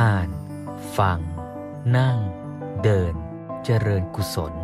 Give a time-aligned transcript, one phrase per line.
[0.00, 0.30] อ่าน
[0.98, 1.18] ฟัง
[1.96, 2.18] นั่ง
[2.82, 3.14] เดิน
[3.64, 4.54] เจริญกุศล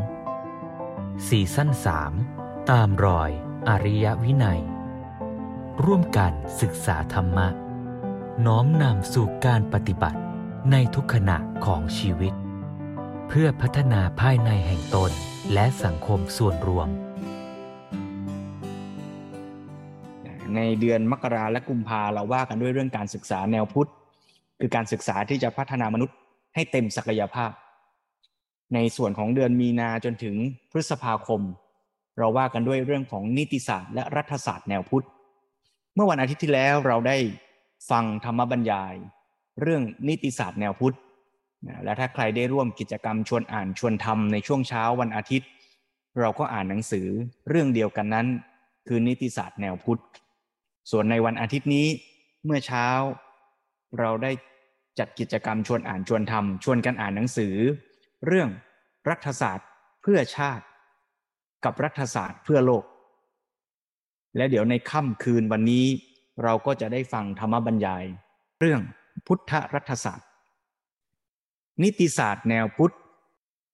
[1.29, 2.13] สี่สั้นสาม
[2.71, 3.31] ตามรอย
[3.69, 4.61] อริยวินัย
[5.85, 7.49] ร่วมกันศึกษาธรรมะ
[8.47, 10.21] น้อมนำสู่การปฏิบัติ
[10.71, 12.35] ในทุกขณะของชีวิต
[13.29, 15.11] เพื่อพัฒนาภายในแห่งตน
[15.53, 16.89] และสังคมส่วนรวม
[20.55, 23.91] ในเดือนมกราและกุมภาเราว่ากันด้วยเรื่องการศึกษาแนวพุทธ
[24.61, 26.17] คือการศึกษาที่จะพัฒนามนุษย์
[26.55, 27.53] ให้เต็มศักยภาพ
[28.75, 30.37] ในส่วนของเดือนมีนาจนถึง
[30.71, 31.41] พฤษภาคม
[32.19, 35.07] เราว่ากันด้วยเรื่องของนิติศาสตร์และรัฐศาสตร์แนวพุทธ
[35.95, 37.17] เมื่อวันอาทิตย์ที่แล้วเราได้
[37.91, 38.95] ฟังธรรมบรรยาย
[39.63, 40.97] เรื่องนิติศาสตร์แนวพุทธ
[41.85, 45.49] และถ้าใครได้ร่วมกิจกรรมชวนอ่านชวนทำในช่วงเช้าวันอาทิตย์
[46.21, 47.07] เราก็อ่านหนังสือ
[47.49, 48.27] เรื่องเดียวกันนั้น
[48.89, 50.01] คือนิติศาสตร์แนวพุทธ
[50.91, 51.87] ส่วนในวันอาทิตย์นี้
[52.45, 52.87] เมื่อเช้า
[54.01, 54.33] เราได้
[54.99, 57.55] จัดกิจกรรมชวนอ่านชวนทำชวนกันอ่านหนังสือ
[58.27, 58.49] เรื่อง
[59.09, 59.69] รัฐศาสตร์
[60.03, 60.65] เพื่อชาติ
[61.65, 62.85] กับรัฐศาสตร์เพื่อโลก
[64.37, 65.87] และเดี๋ยวในค่ำคืนวันนี้
[66.45, 68.05] เราก็จะได้ฟังธรรมบรรยาย
[68.61, 68.81] เรื่อง
[69.27, 70.29] พุทธรัฐศาสตร์
[71.83, 72.95] นิติศาสตร์แนวพุทธ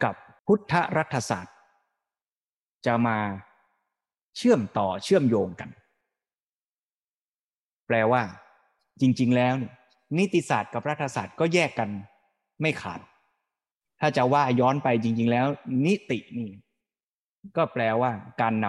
[0.05, 0.15] กับ
[0.47, 1.55] พุทธรัฐศาสตร์
[2.87, 3.19] จะมา
[4.37, 5.71] เชื่อมต่อเชื่อมโยงกัน
[7.87, 8.23] แปลว่า
[9.01, 9.69] จริง ๆ แล้วนิ
[10.19, 11.91] นิติศาสตร์กับรัฐศาสตร์ก็แยกกัน
[12.61, 13.01] ไม่ขาด
[14.01, 15.47] ถ้าจะว่าย้อนไปจริง ๆ แล้ว
[15.87, 16.51] นิตินี่
[17.57, 18.67] ก็แปลว่า การน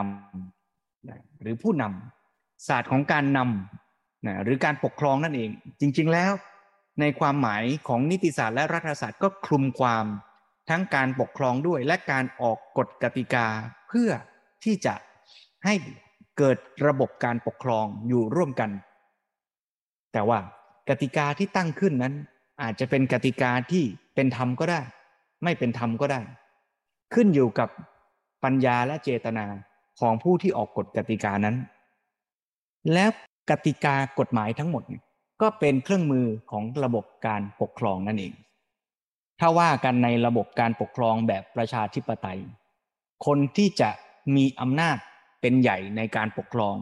[0.70, 5.50] ำหรือผู้นำศาสตร์ของการนำนะหรือการปกครองนั่นเอง
[5.80, 6.32] จริง ๆ แล้ว
[7.00, 10.06] ในความหมายของนิติศาสตร์และรัฐศาสตร์ก็คลุมความ
[10.70, 13.48] ทั้งการปกครองด้วยและการออกกฎกติกา
[13.88, 14.10] เพื่อ
[14.64, 14.94] ที่จะ
[15.66, 15.74] ให้
[16.38, 18.70] เกิดระบบการปกครองอยู่ร่วมกัน
[20.14, 20.40] แต่ว่า
[20.90, 22.14] กติกาที่ตั้งขึ้นนั้น
[22.62, 23.84] อาจจะเป็นกติกาที่
[24.16, 24.82] เป็นธรรมก็ได้
[25.44, 26.22] ไม่เป็นธรรมก็ได้
[27.14, 27.70] ขึ้นอยู่กับ
[28.44, 29.46] ปัญญาและเจตนา
[30.00, 31.56] ของผู้ที่ออกกฎกติกานั้น
[32.94, 33.10] แล้ว
[33.50, 34.84] กติกากฎหมายทั้งหมด
[35.42, 38.34] ก็เป็นเครื่องมือของระบบการปกครองนั่นเอง
[39.40, 42.40] ถ้าว่ากันในระบบการปกครองแบบประชาธิปไตย
[43.26, 43.90] คนที่จะ
[44.36, 44.98] มีอำนาจ
[45.42, 46.76] เป็นใหญ่ในการปกครอง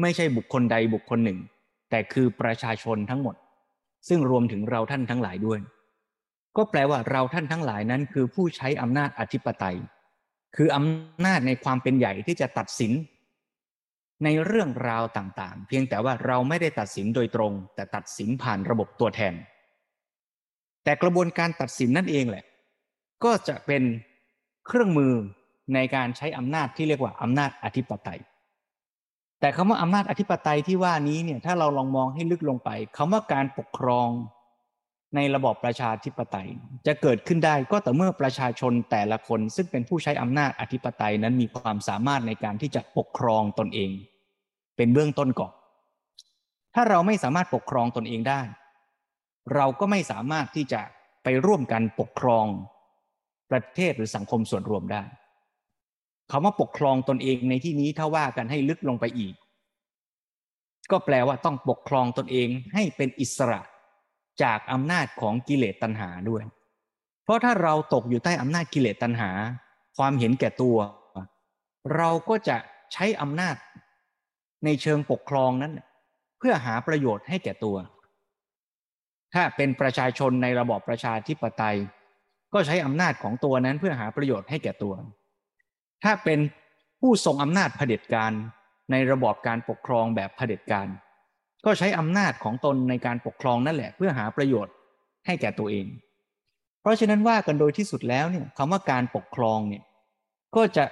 [0.00, 1.38] ไม่ใช่บุคคลใดบุคคลหนึ่ง
[1.92, 3.36] แต่คือประชาชนทั้งหมด
[4.08, 5.60] ซึ่งรวมถึงเราท่านทั้งหลายด้วย
[6.56, 9.76] ก็แปลว่าเราท่านทั้งหลายนั้น คือผู้ใช้อำนาจอธิปไตย
[10.56, 12.92] คืออำนาจในความเป็นใหญ่ที่จะตัดสิน
[14.24, 19.34] ในเรื่องราวต่างๆ เพียงแต่ว่าเราไม่ได้ตัดสินโดยตรง แต่ตัดสินผ่านระบบตัวแทน
[20.84, 22.44] แต่กระบวนการตัดสินนั่นเองแหละ
[23.24, 23.82] ก็จะเป็น
[24.66, 25.12] เครื่องมือ
[25.74, 28.20] ในการใช้อำนาจที่เรียกว่าอำนาจอธิปไตย
[29.42, 34.08] แต่คำว่าอำนาจอธิปไตยที่ว่านี้เนี่ยถ้าเราลองมองให้ลึกลงไปคำว่าการปกครอง
[35.14, 36.48] ในระบอบประชาธิปไตย
[36.86, 43.90] จะเกิดขึ้นได้ก็แต่เมื่อประชาชนแต่ละคน ซึ่งเป็นผู้ใช้อำนาจอธิปไตยนั้นมีความสามารถในการที่จะปกครองตนเอง
[44.76, 45.52] เป็นเบื้องต้นก่อน
[46.74, 48.40] ถ้าเราไม่สามารถปกครองตนเองได้
[49.54, 50.80] เราก็ไม่สามารถที่จะ
[51.24, 52.46] ไปร่วมกันปกครอง
[53.50, 55.02] ประเทศหรือสังคมส่วนรวมได้
[56.32, 59.34] คำว่าปกครองตนเองในที่นี้ถ้าว่ากันให้ลึกลงไปอีก
[60.90, 63.60] ก็แปลว่าต้องปกครองตนเองให้เป็นอิสระ
[64.42, 66.42] จากอำนาจของกิเลสตัณหาด้วย
[67.24, 69.30] เพราะถ้าเราตกอยู่ใต้อำนาจกิเลสตัณหา
[69.98, 70.76] ความเห็นแก่ตัว
[71.96, 72.56] เราก็จะ
[72.92, 73.56] ใช้อำนาจ
[74.64, 75.72] ในเชิงปกครองนั้น
[76.38, 77.76] เพื่อหาประโยชน์ให้แก่ตัว
[79.34, 81.76] ถ้าเป็นประชาชนในระบอบประชาธิปไตย
[82.54, 84.94] ก็ใช้อำนาจของตัวนั้นเพื่อหาประโยชน์ให้แก่ตัว
[86.04, 86.38] ถ้าเป็น
[87.00, 88.32] ผู้ทรงอำนาจเผด็จการ
[88.90, 90.86] ในระบอบการปกครองแบบเผด็จการ
[91.64, 94.74] ก็ใช้อำนาจของตนในการปกครองนั่นแหละ เพื่อหาประโยชน์
[95.26, 95.86] ให้แก่ตัวเอง
[96.80, 99.84] เพราะฉะนั้นว่ากันโดยที่สุดแล้วเนี่ยคำว่าการปกครองเนี่ย
[100.56, 100.84] ก็จะ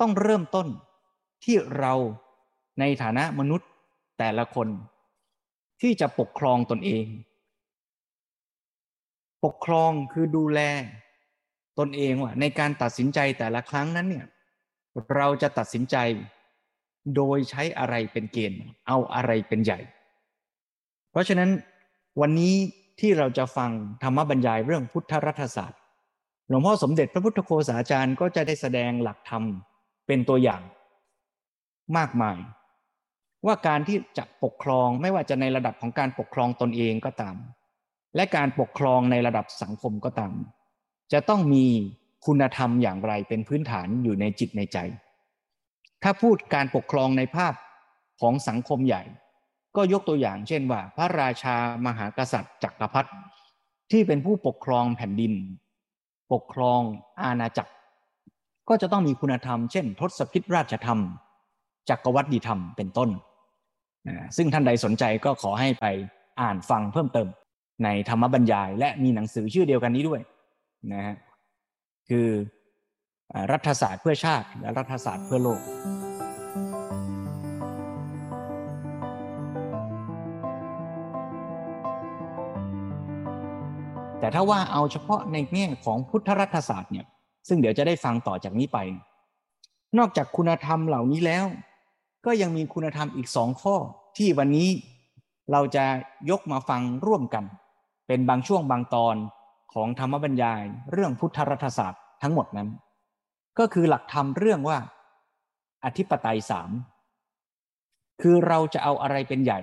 [0.00, 0.66] ต้องเริ่มต้น
[1.44, 1.94] ที่เรา
[2.80, 3.68] ในฐานะมนุษย์
[4.18, 4.68] แต่ละคน
[5.80, 7.06] ที่จะปกครองตนเอง
[9.44, 10.60] ปกครองคือดูแล
[11.78, 14.26] ตนเองว่าในการตัดสินใจแต่ละครั้งนั้นเนี่ย
[15.16, 15.96] เราจะตัดสินใจ
[17.16, 19.80] โดยใช้อะไรเป็นเกณฑ์ เอาอะไรเป็นใหญ่
[21.10, 21.50] เพราะฉะนั้น
[22.20, 22.54] วันนี้
[23.00, 23.70] ที่เราจะฟัง
[24.02, 25.80] ธรรมบรรยายเรื่องพุทธรัฐศาสตร์
[26.48, 29.42] หลวงพ่อสมเด็จพระพุทธโฆษาจารย์ก็จะได้แสดงหลักธรรม
[30.06, 30.62] เป็นตัวอย่าง
[31.96, 32.38] มากมาย
[33.46, 37.36] ว่าการที่จะปกครองไม่ว่าจะในระดับของการปกครองตนเองก็ตาม
[38.16, 40.32] และการปกครองในระดับสังคมก็ตาม
[41.12, 41.66] จะต้องมี
[42.24, 44.78] คุณธรรมอย่างไรเป็นพื้นฐานอยู่ในจิตในใจ
[46.02, 47.54] ถ้าพูดการปกครองในภาพ
[48.20, 49.02] ของสังคมใหญ่
[49.76, 53.10] ก็ยกตัวอย่างเช่นว่า พระราชามหากษัตริย์จักรพรรดิ
[53.92, 55.32] ที่เป็นผู้ปกครองแผ่นดิน
[56.32, 56.80] ปกครอง
[57.22, 57.72] อาณาจักร
[58.68, 61.00] ก็จะต้องมีคุณธรรมเช่น ทศพิธราชธรรม
[61.90, 63.10] จักรวรรดิธรรมเป็นต้น
[64.36, 65.86] ซึ่งท่านใดสนใจก็ขอให้ไป
[66.40, 67.28] อ่านฟังเพิ่มเติม
[67.84, 70.20] ในธรรมบรรยาย และมีหนังสือชื่อเดียวกันนี้ด้วย
[70.92, 71.16] นะฮะ
[72.10, 72.28] คือ
[73.52, 75.60] รัฐศาสตร์เพื่อชาติและรัฐศาสตร์เพื่อโลก
[84.20, 87.06] แต่ถ้าว่าเอาเฉพาะในแง่ของพุทธรัฐศาสตร์เนี่ย
[87.48, 88.78] ซึ่งเดี๋ยวจะได้ฟังต่อจากนี้ไป
[89.98, 91.44] นอกจากคุณธรรมเหล่านี้แล้ว
[92.26, 93.76] ก็ยังมีคุณธรรมอีกสองข้อ
[94.16, 94.68] ที่วันนี้
[95.52, 95.84] เราจะ
[96.30, 97.44] ยกมาฟังร่วมกัน
[98.06, 99.16] เป็นบางช่วงบางตอน
[99.74, 102.68] ของธรรมบรรยายเรื่องพุทธรัฐศาสตร์ทั้งหมดนั้น
[103.58, 104.78] ก็คือหลักธรรมเรื่องว่า
[105.84, 106.70] อธิปไตยสาม
[108.22, 109.60] คือเราจะเอาอะไรเป็นใหญ่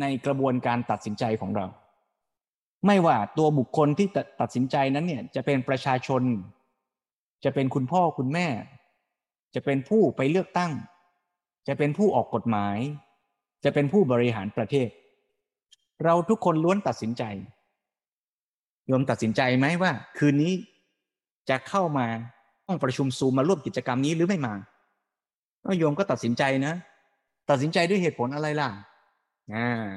[0.00, 1.66] ในกระบวนการตัดสินใจของเรา
[2.86, 4.08] ไม่ว่าตัวบุคคลที่
[4.40, 6.22] ตัดสินใจนั้นเนี่ยจะเป็นประชาชน
[7.44, 8.48] จะเป็นคุณพ่อคุณแม่
[9.54, 10.72] จะเป็นผู้ไปเลือกตั้ง
[11.68, 12.76] จะเป็นผู้ออกกฎหมาย
[13.64, 14.88] จะเป็นผู้บริหารประเทศ
[16.04, 17.22] เราทุกคนล้วนตัดสินใจ
[18.90, 20.52] โยมตัดสินใจไหมว่า คืนนี้
[21.48, 22.06] จะเข้ามา
[22.66, 24.54] ห้องประชุมซูมมาร่วมกิจกรรมนี้หรือไม่มา
[25.64, 26.74] ก็โยมก็ตัดสินใจนะ
[27.50, 28.70] ตัดสินใจด้วยเหตุผลอะไรล่ะ
[29.54, 29.88] อ่า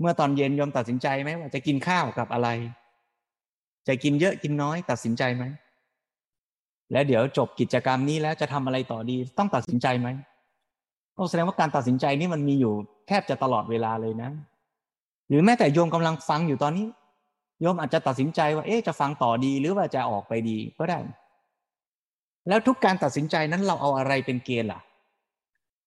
[0.00, 2.48] เมื่อตอนเย็นโยมตัดสินใจไหมว่าจะกินข้าวกับอะไร
[3.88, 5.44] จะกินเยอะกินน้อย ตัดสินใจไหม
[6.92, 10.08] และเดี๋ยวจบกิจกรรมนี้แล้วจะทำอะไรต่อดี ต้องตัดสินใจไหม
[11.16, 12.74] ก็แสดงว่าการตัดสินใจนี่มันมีอยู่
[13.08, 14.30] แทบจะตลอดเวลาเลยนะ
[15.28, 16.86] หรือแม้แต่โยมกำลังฟังอยู่ตอนนี้
[17.62, 20.98] โยมอาจจะตัดสินใจว่า เอ๊ะจะฟังต่อดีหรือว่าจะออกไปดีก็ได้
[22.48, 24.80] แล้วทุกการตัดสินใจนั้นเราเอาอะไรเป็นเกณฑ์ล่ะ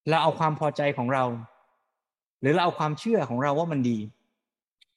[0.10, 1.24] เราเอาความพอใจของเรา
[2.42, 3.98] หรือเราเอาความเชื่อของเราว่ามันดี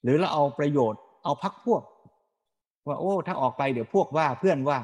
[0.02, 1.82] หรือเราเอาประโยชน์ เอาพักพวก
[2.86, 4.78] ว่าโอ้ ถ้าออกไปเดี๋ยวพวกว่าเพื่อนว่า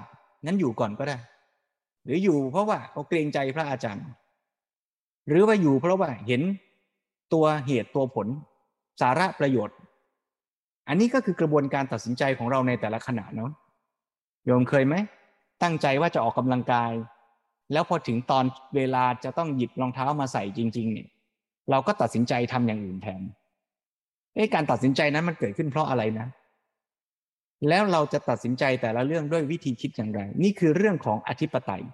[0.45, 1.17] งั้นอยู่ก่อนก็ได้
[2.05, 4.07] หรืออยู่เพราะว่าเขาเกรงใจพระอาจารย์
[5.29, 6.43] หรือว่าอยู่เพราะว่าเห็น
[7.33, 8.27] ตัวเหตุตัวผล
[9.01, 9.77] สาระประโยชน์
[10.89, 13.51] อันนี้ก็คือกระบวนการตัดสินใจของเราในแต่ละขณะเนาะ
[14.45, 14.95] โยมเคยไหม
[15.63, 16.93] ตั้งใจว่าจะออกกำลังกาย
[17.73, 18.45] แล้วพอถึงตอน
[18.77, 21.09] เวลาจะต้องหยิบรองเท้ามาใส่จริง ๆ เนี่ย
[21.71, 23.23] เราก็ตัดสินใจทำอย่างอื่นแทน
[24.35, 26.27] เอ้การตัดสินใจนั้นมันเกิดขึ้นเพราะอะไรนะ
[27.69, 31.85] แล้วเราจะตัดสินใจแต่ละเรื่องด้วยวิธีคิดอย่างไร นี่คือเรื่องของอธิปไตย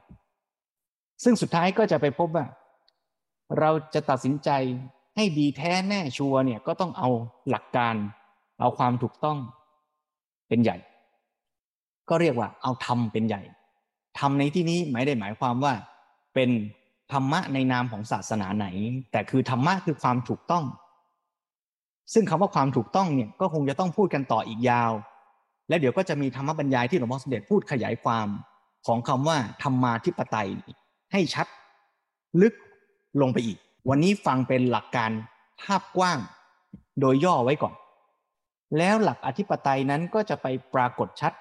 [1.25, 2.46] ซึ่งสุดท้ายก็จะไปพบว่า
[3.58, 4.50] เราจะตัดสินใจ
[5.16, 7.08] ให้ดีแท้แน่ชัวร์เนี่ยก็ต้องเอา
[7.50, 7.94] หลักการ
[8.61, 9.39] เอาความถูกต้อง
[10.49, 10.77] เป็นใหญ่
[12.09, 13.43] ก็เรียกว่า เอาธรรมเป็นใหญ่
[14.19, 15.75] ธรรมในที่นี้ไม่ได้หมายความว่า
[16.35, 16.51] เป็น
[17.12, 18.67] ธรรมะในนามของศาสนาไหน
[19.12, 20.65] แต่คือธรรมะคือความถูกต้อง
[22.12, 24.93] ซึ่งคำว่าความถูกต้องเนี่ยก็คงจะต้องพูดกันต่ออีกยาว
[25.69, 28.29] และเดี๋ยวก็จะมีธรรมบรรยายที่หลวงพ่อสมเด็จพูดขยายความ
[28.87, 30.49] ของคำว่าธรรมาธิปไตย
[31.12, 31.47] ให้ชัด
[32.41, 32.55] ลึก
[33.21, 33.59] ลงไปอีก
[33.89, 35.11] วันนี้ฟังเป็นหลักการ
[35.62, 36.19] ภาพกว้าง
[37.01, 37.75] โดยย่อไว้ก่อน
[38.78, 41.32] แล้วหลักอธิปไตยนั้นก็จะไปปรากฏชัด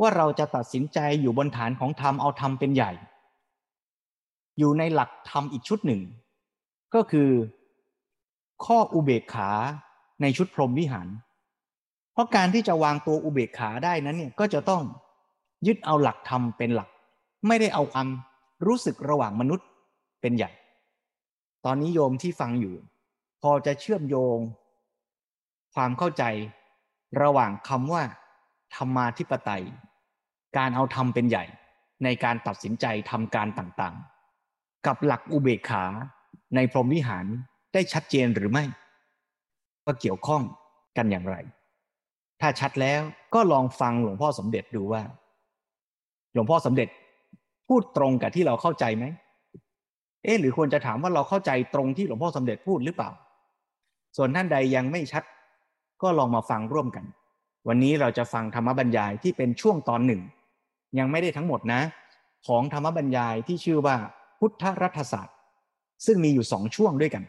[0.00, 2.92] ว่าเราจะตัดสินใจอยู่บนฐานของธรรมเอาธรรมเป็นใหญ่
[4.58, 6.00] อยู่ในหลักธรรมอีกชุดหนึ่ง
[6.94, 7.30] ก็คือ
[8.64, 9.50] ข้ออุเบกขา
[10.22, 11.08] ในชุดพรหมวิหาร
[12.12, 14.82] เพราะการที่จะวางตัวอุเบกขาได้นั้นเนี่ยก็จะต้อง
[15.66, 16.88] ยึดเอาหลักธรรมเป็นหลัก
[17.46, 18.08] ไม่ได้เอาความ
[18.66, 19.66] รู้สึกระหว่างมนุษย์
[20.20, 20.50] เป็นใหญ่
[21.64, 22.74] ตอนนี้โยมที่ฟังอยู่
[23.42, 24.38] พอจะเชื่อมโยง
[25.76, 26.24] ความเข้าใจ
[27.22, 28.02] ระหว่างคำว่า
[28.74, 29.64] ธรรมาธิปไตย
[30.56, 31.44] การเอาธรรมเป็นใหญ่
[32.04, 35.84] ในการตัดสินใจทำการต่างๆ กับหลักอุเบกขา
[36.54, 37.26] ในพรหมวิหาร
[37.72, 38.64] ได้ชัดเจนหรือไม่
[39.84, 40.42] ว่าเกี่ยวข้อง
[40.96, 41.36] กันอย่างไร
[42.40, 43.00] ถ้าชัดแล้ว
[43.34, 45.02] ก็ลองฟังหลวงพ่อสมเด็จดูว่า
[46.32, 46.88] หลวงพ่อสมเด็จ
[47.68, 49.04] พูดตรงกับที่เราเข้าใจไหม
[50.24, 53.10] เอ๊หรือควรจะถามว่าเราเข้าใจตรงที่หลวงพ่อสมเด็จพูดหรือเปล่า
[54.16, 55.24] ส่วนท่านใดยังไม่ชัด
[56.02, 57.04] ก็ลองมาฟังร่วมกัน
[57.68, 60.22] วันนี้เราจะฟังธรรมบรรยายที่เป็นช่วงตอนหนึ่ง
[60.98, 61.82] ยังไม่ได้ทั้งหมดนะ
[62.46, 63.96] ของธรรมบรรยายที่ชื่อว่า
[64.38, 65.36] พุทธรัฐศาสตร์
[66.06, 67.24] ซึ่งมีอยู่สองช่วงด้วยกัน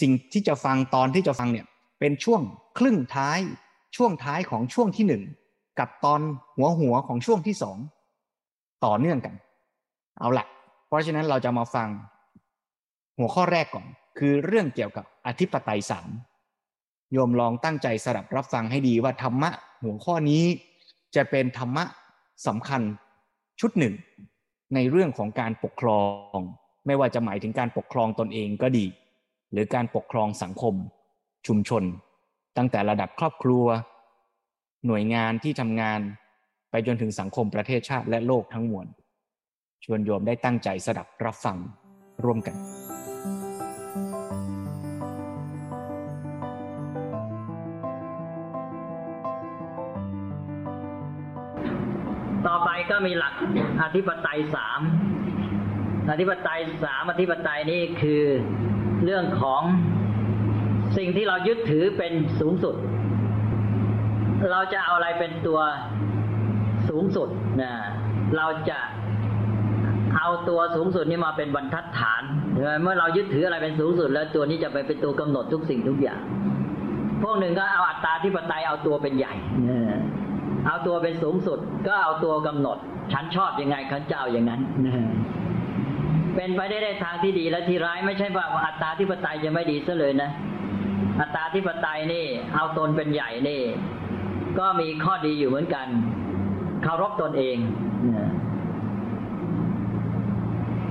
[0.00, 1.66] สิ่งที่จะฟังตอนที่จะฟังเนี่ย
[2.00, 2.40] เป็นช่วง
[2.78, 3.38] ครึ่งท้าย
[3.96, 5.22] ช่วงท้ายของช่วงที่หนึ่ง
[5.78, 6.20] กับตอน
[6.56, 7.76] หัวหัวของช่วงที่สอง
[8.84, 9.34] ต่อเนื่องกัน
[10.18, 10.46] เอาละ
[10.86, 11.88] เพราะฉะนั้นเราจะมาฟัง
[13.18, 13.86] หัวข้อแรกก่อน
[14.18, 16.08] คือเรื่องเกี่ยวกับอธิปไตยสาม
[17.12, 19.50] โยมลองตั้งใจสดับรับฟังให้ดีว่าธรรมะ
[19.82, 20.44] หัวข้อนี้
[21.16, 21.84] จะเป็นธรรมะ
[22.46, 22.82] สำคัญ
[23.60, 23.94] ชุดหนึ่ง
[24.74, 26.02] ในเรื่องของการปกครอ
[26.36, 26.38] ง
[26.86, 28.86] ไม่ว่าจะหมายถึงการปกครองตนเองก็ดี
[29.52, 30.74] หรือการปกครองสังคม
[31.46, 31.82] ชุมชน
[32.56, 33.66] ตั้งแต่ระดับครอบครัว
[34.86, 36.00] หน่วยงานที่ทำงาน
[36.70, 38.86] ไปจนถึงสังคมประเทศชาติและโลกทั้งมวล
[39.84, 41.58] ชวนโยมได้ตั้งใจสดับรับฟัง
[42.24, 42.56] ร่วมกัน
[52.96, 53.34] ก็มีหลัก
[53.82, 54.80] อธิปไตยสาม
[56.10, 58.24] อธิปไตยสามอธิปไตยนี่คือ
[59.04, 59.62] เรื่องของ
[60.96, 62.74] สิ่งที่เรายึดถือเป็นสูงสุด
[64.50, 65.60] เราจะเอาอะไรเป็นตัว
[66.88, 67.28] สูงสุด
[67.62, 67.72] นะ
[68.36, 68.78] เราจะ
[70.16, 72.22] เอาตัวสูงสุดนี้มาเป็นบรรทัดฐาน
[72.82, 76.20] เมื่อเรายึดถืออะไรเป็นสูงสุด แล้วตัวนี้จะไปเป็นตัวกำหนดทุกสิ่งทุกอย่าง
[77.22, 79.34] พวกหนึ่งก็เอาอัตตาธิปไตยเอาตัวเป็นใหญ่
[80.66, 82.78] เอาตัวเป็นสูงสุด ก็เอาตัวกำหนด
[83.12, 84.60] ฉันชอบยังไงขาจะเอาอย่างนั้น
[86.34, 90.30] เป็นไปได้ในทางที่ดีและที่ร้ายไม่ใช่ว่าอัตตาธิปไตยจะไม่ดีซะเลยนะ
[91.20, 93.62] อัตตาธิปไตยนี่ เอาตนเป็นใหญ่นี่
[94.58, 95.86] ก็มีข้อดีอยู่เหมือนกัน
[96.82, 97.56] เคารพตนเอง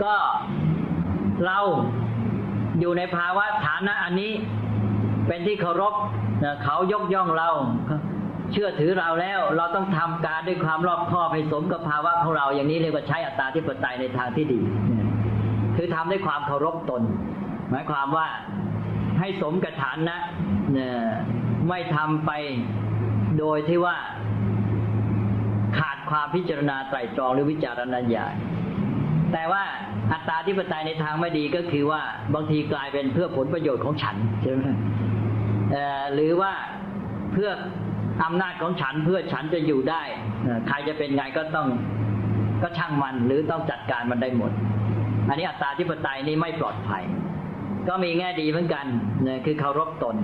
[0.04, 0.16] ก็
[1.46, 1.60] เรา
[2.80, 4.32] อยู่ในภาวะฐานะอันนี้
[5.28, 5.94] เป็นที่เคารพ
[6.64, 7.50] เขายกย่องเรา
[8.52, 14.60] เชื่อถือเราแล้ว เราต้องทำการด้วยความรอบคอบให้สมกับภาวะของเราอย่างนี้เรียกว่าใช้อัตตาธิปไตยในทางที่ดี
[15.76, 17.02] คือทำด้วยความเคารพตน
[17.70, 18.28] หมายความว่า
[19.20, 20.18] ให้สมกับฐานนะ
[21.70, 22.32] ไม่ทำไป
[23.40, 23.98] โดยที่ว่า
[25.78, 28.34] ขาดความพิจารณาไตรตรองหรือวิจารณญาณ
[29.34, 29.64] แต่ว่า
[30.12, 32.02] อัตตาธิปไตยในทางไม่ดีก็คือว่า
[32.34, 34.66] บางทีกลายเป็นเพื่อผลประโยชน์ของฉันใช่ไหม
[36.14, 36.54] หรือว่า
[37.32, 37.50] เพื่อ
[38.24, 40.04] อำนาจของฉันเพื่อฉันจะอยู่ได้
[40.68, 41.68] ใครจะเป็นไงก็ต้อง
[42.62, 44.52] ก็ช่างมันหรือต้องจัดการมันได้หมด
[45.30, 47.04] อันนี้อัตตาธิปไตยนี่ไม่ปลอดภัย
[47.88, 48.86] ก็มีแง่ดีเหมือนกัน
[49.28, 50.16] นะคือเคารพตน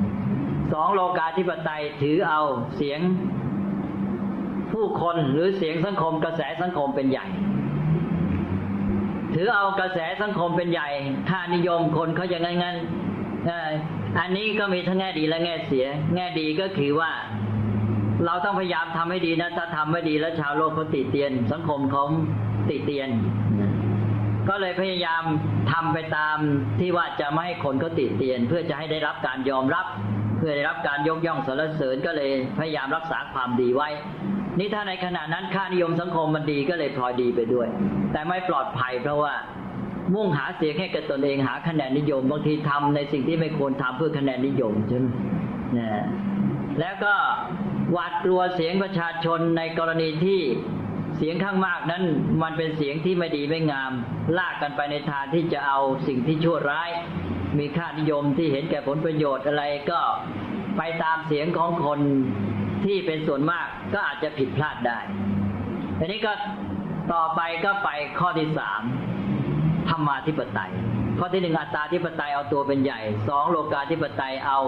[0.73, 2.41] สองโลกาธิปไตยถือเอา
[2.75, 2.99] เสียง
[4.71, 7.27] ผู้คนหรือเสียงสังคมกระแสสังคมเป็นใหญ่
[9.33, 10.89] ถือเอากระแสสังคมเป็นใหญ่
[11.29, 12.77] ค่านิยมคนเขาอย่างงั้น
[14.19, 17.11] อันนี้ก็มีทั้งแง่ดีและแง่เสีย แง่ดีก็คือว่า
[18.25, 22.03] เราต้องพยายามทำให้ดีนะ ถ้าทำไม่ดีแล้วชาวโลกเขาติเตียน สังคมเขา
[22.69, 23.09] ติเตียน
[24.49, 25.23] ก็เลยพยายาม
[25.71, 26.37] ทำไปตาม
[26.79, 29.85] ที่ว่าจะไม่ให้คนเขาติเตียน เพื่อจะให้ได้รับการยอมรับ
[30.37, 33.89] เพื่อได้รับการยกย่องสรรเสริญก็เลยพยายามรักษาความดีไว้
[34.59, 37.67] นี่ถ้าในขณะนั้นค่านิยมสังคมมันดีก็เลยพลอยดีไปด้วย
[38.11, 39.33] แต่ไม่ปลอดภัยเพราะว่า
[40.13, 45.07] มุ่งหาเสียงให้กับตนเองหาคะแนนนิยม บางทีทำในสิ่งที่ไม่ควรทำเพื่อคะแนนนิยมใช่ไหม
[45.77, 46.03] นะ
[46.79, 47.13] แล้วก็
[47.91, 50.41] หวาดกลัวเสียงประชาชนในกรณีที่
[51.17, 52.03] เสียงข้างมากนั้น
[52.41, 53.91] มันเป็นเสียงที่ไม่ดีไม่งาม
[54.37, 56.89] ลากกันไปในทางที่จะเอาสิ่งที่ชั่วร้าย
[57.59, 59.99] มีค่านิยมที่เห็นแก่ผลประโยชน์อะไรก็
[60.77, 61.99] ไปตามเสียงของคน
[62.85, 64.99] ที่เป็นส่วนมากก็อาจจะผิดพลาดได้
[65.99, 66.33] ทีนี้ก็
[67.13, 68.81] ต่อไปก็ไปข้อที่สาม
[69.89, 70.71] ธรรมาธิปไตย
[71.19, 74.59] ข้อที่หนึ่งอัตตาธิปไตยเอาตัวเป็นใหญ่สองโลกาธิปไตยเอา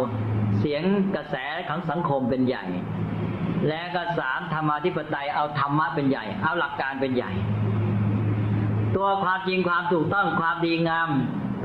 [0.60, 0.84] เสียง
[1.16, 1.36] กระแส
[1.70, 2.66] ของสังคมเป็นใหญ่
[3.68, 7.32] และก็สามธรรมาธิปไตยเอาธรรมะเป็นใหญ่ เอาหลักการเป็นใหญ่
[8.96, 11.10] ตัวความจริงความถูกต้องความดีงาม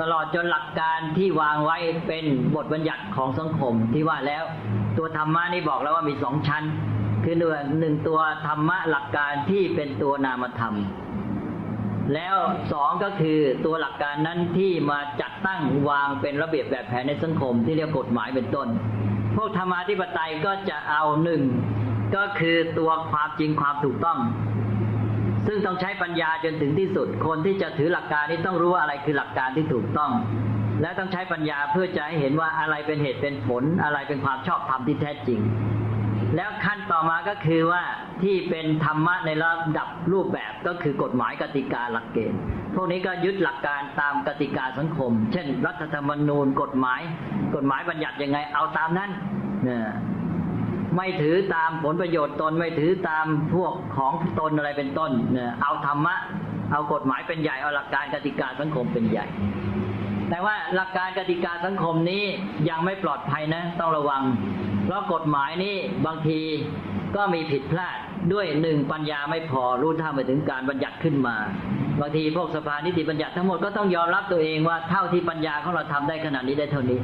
[0.01, 2.25] ตลอดจนหลักการที่วางไว้เป็น
[2.55, 4.45] บทบัญญัติของสังคมที่ว่าแล้ว
[4.99, 6.65] ตัวธรรมะนี่บอกแล้วว่ามีสองชั้น
[7.25, 10.75] คือหนึ่งหนึ่งตัวธรรมะหลักการที่เป็นตัวนามธรรม
[12.15, 12.37] แล้ว
[12.73, 18.69] สองก็คือตัวหลักการนั้นที่มาจัดตั้งวางเป็นระเบียบแบบแผนในสังคม ที่เรียกกฎหมายเป็นต้น
[19.37, 21.43] พวกธรรมาธิปไตยก็จะเอาหนึ่ง
[22.17, 24.19] ก็คือตัวความจริงความถูกต้อง
[25.47, 30.11] ซึ่งต้องใช้ปัญญาจนถึงที่สุด คนที่จะถือหลักการนี้ต้องรู้ว่าอะไรคือหลักการที่ถูกต้อง
[30.81, 35.41] และต้องใช้ปัญญาเพื่อจะให้เห็นว่าอะไรเป็นเหตุเป็นผล อะไรเป็นความชอบธรรมที่แท้จริง
[36.37, 37.83] แล้วขั้นต่อมาก็คือว่า
[38.23, 42.41] ที่เป็นธรรมะในระดับรูปแบบก็คือกฎหมายกติกาหลักเกณฑ์
[42.75, 47.01] พวกนี้ก็ยึดหลักการตามกติกาสังคม เช่น รัฐธรรมนูญกฎหมาย
[47.55, 49.11] กฎหมายบัญญัติยังไงเอาตามนั้น
[49.65, 49.89] เนี่ย
[50.99, 56.17] ไม่ถือตามผลประโยชน์ตนไม่ถือตามพวกของตนอะไรเป็นต้นเนี่ยเอาธรรมะ
[56.73, 59.27] เอากฎหมายเป็นใหญ่เอาหลักการกติกาสังคมเป็นใหญ่
[60.31, 62.25] แต่ว่าหลักการกติกาสังคมนี้
[62.69, 64.23] ยังไม่ปลอดภัยนะ ต้องระวัง
[64.85, 65.75] เพราะกฎหมายนี้
[66.07, 66.41] บางที
[67.17, 67.97] ก็มีผิดพลาด
[68.33, 71.37] ด้วยหนึ่งปัญญาไม่พอรู้เท่าไปถึงการบัญญัติขึ้นมา
[72.01, 76.99] บางทีพวกสภานิติบัญญัติทั้งหมดก็ต้องยอมรับตัวเองว่าเท่าที่ปัญญาของเราทำได้ขนาดนี้ได้เท่านี้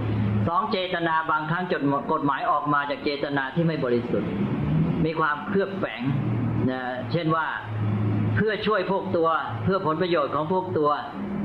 [0.49, 4.31] สองเจตนาบางครั้งจดกฎหมายออกมาจากเจตนาที่ไม่บริสุทธิ์
[5.04, 6.02] มีความเคลือบแฝง
[6.71, 6.81] นะ
[7.12, 7.47] เช่นว่า
[8.37, 9.28] เพื่อช่วยพวกตัว
[9.64, 10.90] เพื่อผลประโยชน์ของพวกตัว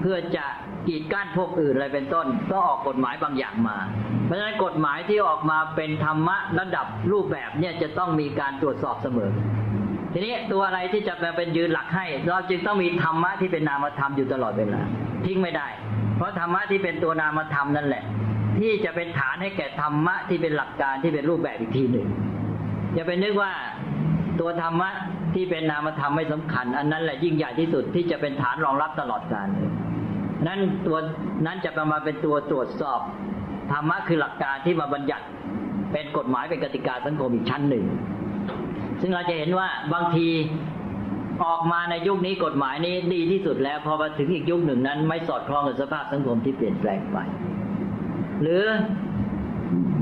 [0.02, 0.46] เพื่อจะ
[0.90, 3.78] กีดกั้นพวกอื่นอะไรเป็นต้น ก็ออกกฎหมายบางอย่างมา
[4.26, 9.32] เพราะฉะนั้นกฎหมายที่ออกมาเป็นธรรมะระดับรูปแบบเนี่ยจะต้องมีการตรวจสอบเสมอ
[10.14, 14.82] ทีนี้ตัวอะไรที่จะมาเป็นยืนหลักให้ เราจึงต้องมีธรรมะที่เป็นนามธรรมอยู่ตลอดเวลา
[15.26, 15.68] ทิ้งไม่ได้
[16.18, 18.04] เพราะธรรมะที่เป็นตัวนามธรรมนั่นแหละ
[18.60, 22.08] ที่จะเป็นฐานให้แก่ธรรมะที่เป็นหลักการที่เป็นรูปแบบอีกทีหนึ่ง
[22.94, 23.52] อย่าไปนึกว่า
[24.40, 24.90] ตัวธรรมะ
[25.36, 29.48] ที่เป็นนามธรรมไม่สำคัญ อันนั้นแหละยิ่งใหญ่ที่สุดที่จะเป็นฐานรองรับตลอดกาล
[30.48, 30.98] นั้นตัว
[31.46, 33.00] นั้นจะประมาเป็นตัวตรวจสอบ
[33.72, 35.26] ธรรมะคือหลักการที่มาบัญญัติ
[35.92, 37.86] เป็นกฎหมายเป็นกติกาสังคมอีกชั้นหนึ่ง
[39.02, 40.28] ซึ่งเราจะเห็นว่าบางที
[41.44, 47.18] ออกมาในยุคนี้กฎหมายนี้ดีที่สุดแล้วพอมาถึงอีกยุคหนึ่งนั้น ไม่สอดคล้องกับสภาพสังคมที่เปลี่ยนแปลงไป
[48.42, 48.64] หรือ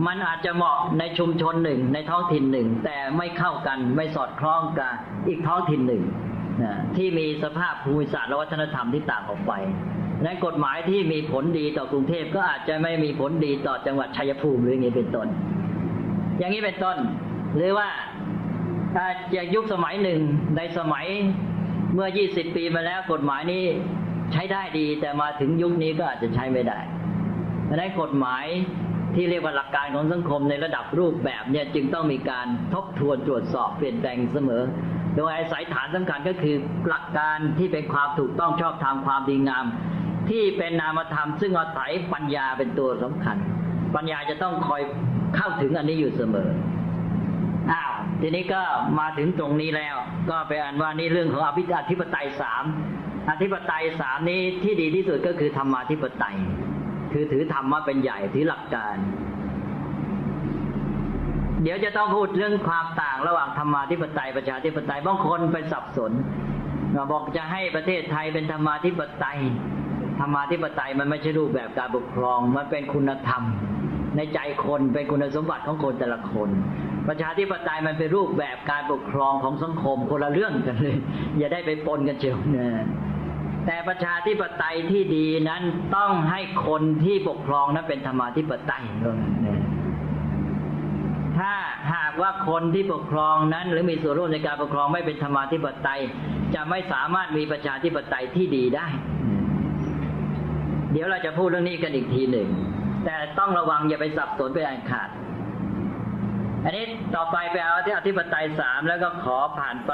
[0.08, 4.94] มันอาจจะเหมาะในชุมชนหนึ่งในท้องถิ่นหนึ่ง แต่ไม่เข้ากันไม่สอดคล้องกับ
[5.28, 6.04] อีกท้องถิ่นหนึ่ง
[6.64, 9.54] นะที่มีสภาพภูมิศาสตร์และวัฒนธรรมที่ต่างออกไป
[10.26, 15.28] ในกฎหมายที่มีผลดีต่อกรุงเทพก็อาจจะไม่มีผลดีต่อจังหวัดชัยภูมิหรืออย่างนี้เป็นต้น
[16.38, 16.98] อย่างนี้เป็นต้น
[17.56, 17.90] หรือว่า
[19.36, 20.20] จากยุคสมัยหนึ่ง
[20.58, 21.06] ในสมัย
[21.94, 23.64] เมื่อ 20 ปีมาแล้วกฎหมายนี้
[24.32, 26.80] ใช้ได้ดี แต่มาถึงยุคนี้ก็อาจจะใช้ไม่ได้
[27.70, 28.46] ดังนั้นกฎหมาย
[29.16, 34.64] ที่เรียกว่าหลักการของสังคมในระดับรูปแบบเนี่ยจึงต้องมีการทบทวนตรวจสอบเปลี่ยนแปลงเสมอ
[35.18, 36.56] โดยอาศัยฐานสำคัญก็คือ
[36.88, 39.66] หลักการที่เป็นความถูกต้องชอบธรรมความดีงาม
[40.30, 43.38] ที่เป็นนามธรรม ซึ่งอาศัยปัญญาเป็นตัวสำคัญ
[43.96, 44.82] ปัญญาจะต้องคอย
[45.36, 46.50] เข้าถึงอันนี้อยู่เสมอ
[47.72, 48.62] อ้าวทีนี้ก็
[49.00, 49.96] มาถึงตรงนี้แล้ว
[50.30, 52.64] ก็ไปอ่านว่านี่เรื่องของอภิอธิปไตยสาม
[53.30, 56.38] อธิปไตยสามนี้ที่ดีที่สุดก็คือธรรมาธิปไตย
[57.12, 58.96] คือถือธรรมะเป็นใหญ่ถือหลักการ
[61.64, 66.12] เดี๋ยวจะต้องพูดเรื่องความต่างระหว่างธรรมาธิปไตยประชาธิปไตยบางคนไปสับสน
[67.12, 69.40] บอกจะให้ประเทศไทยเป็นธรรมาธิปไตย
[70.20, 73.44] ธรรมาธิปไตยมันไม่ใช่รูปแบบการปกครอง มันเป็นคุณธรรม
[74.16, 76.50] ในใจคนเป็นคุณสมบัติของคนแต่ละคน
[77.08, 80.98] ประชาธิปไตยมันเป็นรูปแบบการปกครองของสังคมคนละเรื่องกันเลย
[81.38, 82.68] อย่าได้ไปปนกันเชียวนะ
[83.66, 85.64] แต่ประชาธิปไตยที่ดีนั้น
[85.96, 88.84] ต้องให้คนที่ปกครองนั้นเป็นธรรมาธิปไตย
[91.38, 91.54] ถ้า
[91.94, 96.02] หากว่าคนที่ปกครองนั้น หรือมีส่วนร่วมในการปกครองไม่เป็นธรรมาธิปไตย
[96.56, 98.88] จะไม่สามารถมีประชาธิปไตยที่ดีได้
[100.92, 102.50] เดี๋ยวเราจะพูดเรื่องนี้กันอีกทีหนึ่ง
[103.06, 105.10] แต่ต้องระวังอย่าไปสับสนไปอ่านขาด
[106.64, 109.94] อันนี้ต่อไปไปเอาที่อธิปไตยสามแล้วก็ขอผ่านไป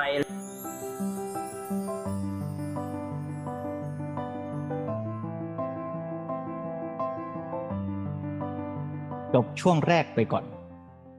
[9.34, 10.46] จบช่วงแรกไปก่อน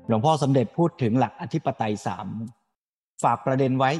[0.09, 2.27] หลวงพ่อสมเด็จพูดถึงหลักอธิปไตยสาม
[3.23, 3.91] ฝากประเด็นไว้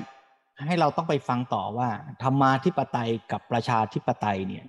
[0.67, 1.91] ให้เราต้องไปฟังต่อว่า
[2.23, 4.65] ธรรมาธิปไตยกับประชาธิปไตยเนี่ย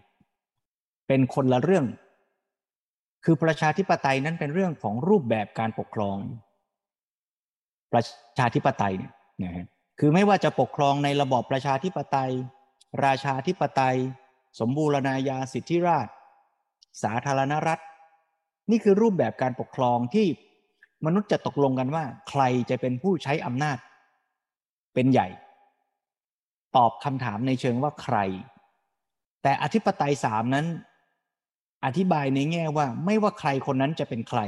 [1.07, 1.85] เป็นคนละเรื่อง
[3.25, 6.17] คือประชาธิปไตยนั้นเป็นเรื่องของรูปแบบการปกครอง
[7.93, 8.03] ประ
[8.39, 9.65] ชาธิปไตยเนี่ยนะฮะ
[9.99, 12.31] คือไม่ว่าจะปกครองในระบอบประชาธิปไตย
[13.05, 13.97] ราชาธิปไตย
[14.59, 16.07] สมบูรณาญาสิทธิราช
[17.03, 17.79] สาธารณรัฐ
[18.71, 20.27] นี่คือรูปแบบการปกครองที่
[21.05, 23.77] มนุษย์จะตกลงกันว่า ใครจะเป็นผู้ใช้อำนาจ
[24.93, 25.27] เป็นใหญ่
[26.75, 28.17] ตอบคำถามในเชิงว่าใคร
[29.43, 30.65] แต่อธิปไตยสามนั้น
[31.85, 34.39] อธิบายในแง่ว่าไม่ว่าใครคนนั้นจะเป็นใคร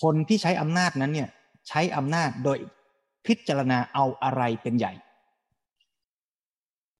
[0.00, 1.28] คนที่ใช้อำนาจนั้นเนี่ย
[1.68, 2.58] ใช้อำนาจโดย
[3.26, 4.92] พิจารณาเอาอะไรเป็นใหญ่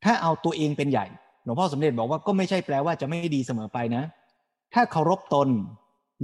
[0.05, 1.07] ถ้าเอาตัวเองเป็นใหญ่
[1.45, 4.05] หลวงพ่อสมเด็จบอกว่าก็ไม่ใช่แปลว่าจะไม่ดีเสมอไปนะ
[4.75, 5.49] ถ้าเคารพตน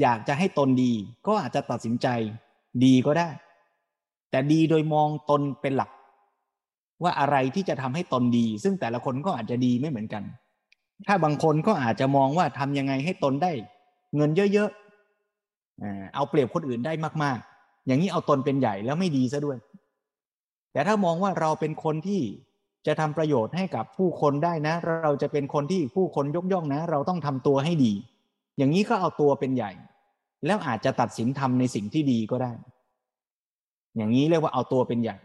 [0.00, 0.92] อยากจะให้ตนดี
[1.26, 2.06] ก็อาจจะตัดสินใจ
[2.84, 3.28] ดีก็ได้
[4.30, 5.90] แต่ดีโดยมองตนเป็นหลัก
[7.02, 10.22] ว่าอะไรที่จะทำให้ตนดี ซึ่งแต่ละคนก็อาจจะดีไม่เหมือนกัน
[11.06, 13.52] ถ้าบางคนก็อาจจะมองว่าทำยังไงให้ตนได้
[14.16, 19.58] เงินเยอะๆเอาเปรียบคนอื่นได้มากๆ อย่างนี้เอาตนเป็นใหญ่แล้วไม่ดีซะด้วย
[20.72, 22.22] แต่ถ้ามองว่าเราเป็นคนที่
[22.86, 27.92] จะทำประโยชน์ให้กับผู้คนได้นะ เราจะเป็นคนที่ผู้คนยกย่องนะ เราต้องทำตัวให้ดี
[28.58, 29.72] อย่างนี้ก็เอาตัวเป็นใหญ่
[30.46, 32.52] แล้วอาจจะตัดสินทำในสิ่งที่ดีก็ได้
[33.96, 35.16] อย่างนี้เรียกว่าเอาตัวเป็นใหญ่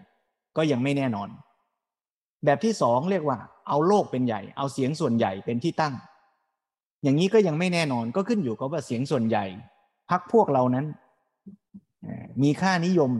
[0.57, 1.29] ก็ยังไม่แน่นอน
[2.45, 3.37] แบบที่สองเรียกว่า
[3.67, 5.93] เอาโลกเป็นใหญ่ เอาเสียงส่วนใหญ่เป็นที่ตั้ง
[7.03, 9.45] อย่างนี้ก็ยังไม่แน่นอนก็ขึ้นอยู่กับว่าเสียงส่วนใหญ่
[10.09, 10.85] พักพวกเรานั้น
[12.43, 13.11] มีค่านิยม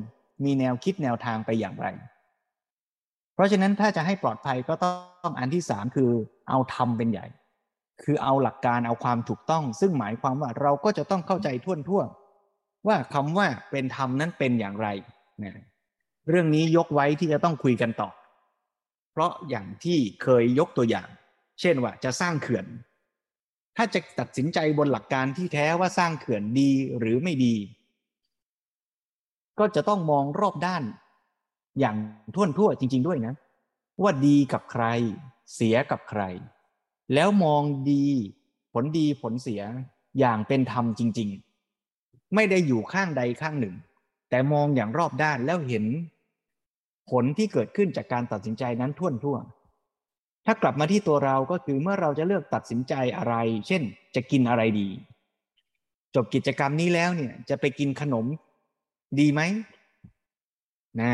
[0.45, 1.88] มีแนวคิดแนวทางไปอย่างไร
[3.34, 6.10] เพราะฉะนั้นถ้าจะให้ปลอดภัยก็ต้องอันที่สามคือ
[6.50, 7.26] เอาธรรมเป็นใหญ่
[8.04, 12.02] คือเอาหลักการเอาความถูกต้อง ซึ่งหมายความว่าเราก็จะต้องเข้าใจท่วนทั่ว
[12.88, 14.88] ว่าคำว่าเป็นธรรมนั้นเป็นอย่างไร
[15.44, 15.66] นะ
[16.30, 18.10] เรื่องนี้ยกไว้ที่จะต้องคุยกันต่อ
[19.12, 21.08] เพราะอย่างที่เคยยกตัวอย่าง
[21.62, 22.66] เช่นว่าจะสร้างเขื่อน
[23.78, 27.56] ถ้าจะตัดสินใจบนหลักการที่แท้ว่าสร้างเขื่อนดีหรือไม่ดี
[29.60, 30.84] ก็จะต้องมองรอบด้าน
[31.80, 31.96] อย่าง
[32.36, 33.34] ท่วนทั่วจริง ๆ ด้วยนะ
[34.02, 34.86] ว่าดีกับใคร
[35.54, 36.22] เสียกับใคร
[37.13, 38.06] แล้วมองดี
[38.74, 39.62] ผลดีผลเสีย
[40.19, 41.30] อย่างเป็นธรรมจริง
[41.82, 43.76] ๆ ไม่ได้อยู่ข้างใดข้างหนึ่ง
[44.30, 45.86] แต่มองอย่างรอบด้านแล้วเห็น
[47.10, 49.38] ผลที่เกิดขึ้นจากการตัดสินใจนั้นท่วนทั่ว
[50.45, 53.36] ถ้ากลับมาที่ตัวเราก็คือเมื่อเราจะเลือกตัดสินใจอะไร
[53.67, 53.84] เช่น
[54.15, 54.89] จะกินอะไรดี
[56.15, 58.26] จบกิจกรรมนี้แล้วเนี่ย จะไปกินขนม
[59.19, 59.41] ดีไหม
[61.02, 61.13] นะ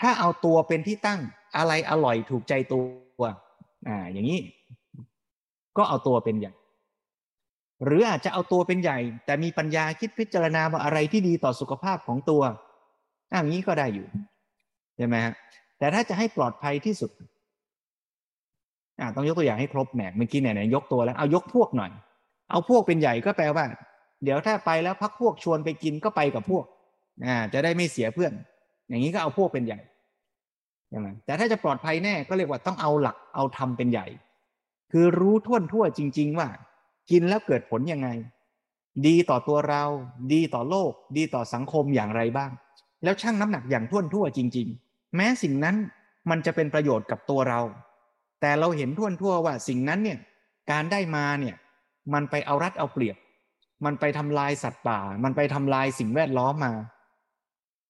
[0.00, 1.20] ถ้าเอาตัวเป็นที่ตั้ง
[1.56, 2.80] อะไรอร่อยถูกใจตั
[3.20, 3.22] ว
[3.88, 4.40] อ่าอย่างนี้
[5.78, 6.52] ก็เอาตัวเป็นใหญ่
[7.84, 12.42] หรืออาจจะเอาตัวเป็นใหญ่ แต่มีปัญญาคิดพิจารณาว่าอะไรที่ดีต่อสุขภาพของตัว
[13.30, 14.06] อย่างนี้ก็ได้อยู่
[14.96, 15.34] ใช่ไหมฮะ
[15.78, 17.10] แต่ถ้าจะให้ปลอดภัยที่สุด
[19.00, 21.90] อ่าต้องยกตัวอย่างให้ครบแหมเมื่อกี้เนี่ยยกตัวแล้วเอายกพวกหน่อย
[22.50, 23.64] เอาพวกเป็นใหญ่ก็แปลว่า
[24.24, 26.64] เดี๋ยวถ้าไปแล้วพักพวกชวนไปกินก็ไปกับพวก
[27.26, 28.32] อ่าจะได้ไม่เสียเพื่อน
[28.88, 29.80] อย่างนี้ก็เอาพวกเป็นใหญ่
[30.90, 34.06] ใช่ไหมแต่ถ้าจะปลอดภัยแน่ก็เรียกว่าต้องเอาหลักเอาทำเป็นใหญ่
[34.92, 36.48] คือรู้ท่วนทั่วจริง ๆ ว่า
[37.10, 38.08] กินแล้วเกิดผลยังไง
[39.06, 39.84] ดีต่อตัวเรา
[40.32, 42.50] ดีต่อโลก ดีต่อสังคมอย่างไรบ้าง
[43.04, 45.76] แล้วชั่งน้ำหนักอย่างท่วนทั่วจริง ๆ แม้สิ่งนั้น
[46.30, 47.60] มันจะเป็นประโยชน์กับตัวเรา
[48.40, 50.18] แต่เราเห็นท่วนทั่วว่าสิ่งนั้นเนี่ย
[50.70, 51.56] การได้มาเนี่ย
[52.12, 53.16] มันไปเอารัดเอาเปรียบ
[53.84, 56.72] มันไปทำลายสัตว์ป่า มันไปทำลายสิ่งแวดล้อมมา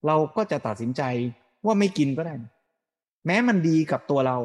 [0.06, 1.02] เราก็จะตัดสินใจ
[1.66, 2.34] ว่าไม่กินก็ได้
[3.26, 4.38] แม้มันดีกับตัวเรา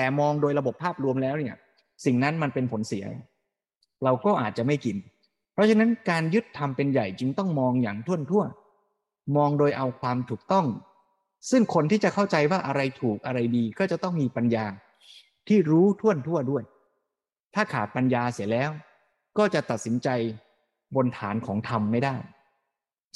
[0.00, 1.56] แต่มองโดยระบบภาพรวมแล้วเนี่ย
[2.04, 3.04] สิ่งนั้นมันเป็นผลเสีย
[4.04, 4.96] เราก็อาจจะไม่กิน
[5.52, 8.44] เพราะฉะนั้นการยึดทำเป็นใหญ่จึงต้องมองอย่างท่วนทั่ว
[9.36, 10.66] มองโดยเอาความถูกต้อง
[11.50, 14.66] ซึ่งคนที่จะเข้าใจว่าอะไรถูกอะไรดีก็จะต้องมีปัญญา
[15.48, 16.62] ที่รู้ท่วนทั่วด้วย
[17.54, 18.70] ถ้าขาดปัญญาเสียแล้ว
[19.38, 20.08] ก็จะตัดสินใจ
[20.96, 22.16] บนฐานของธรรมไม่ได้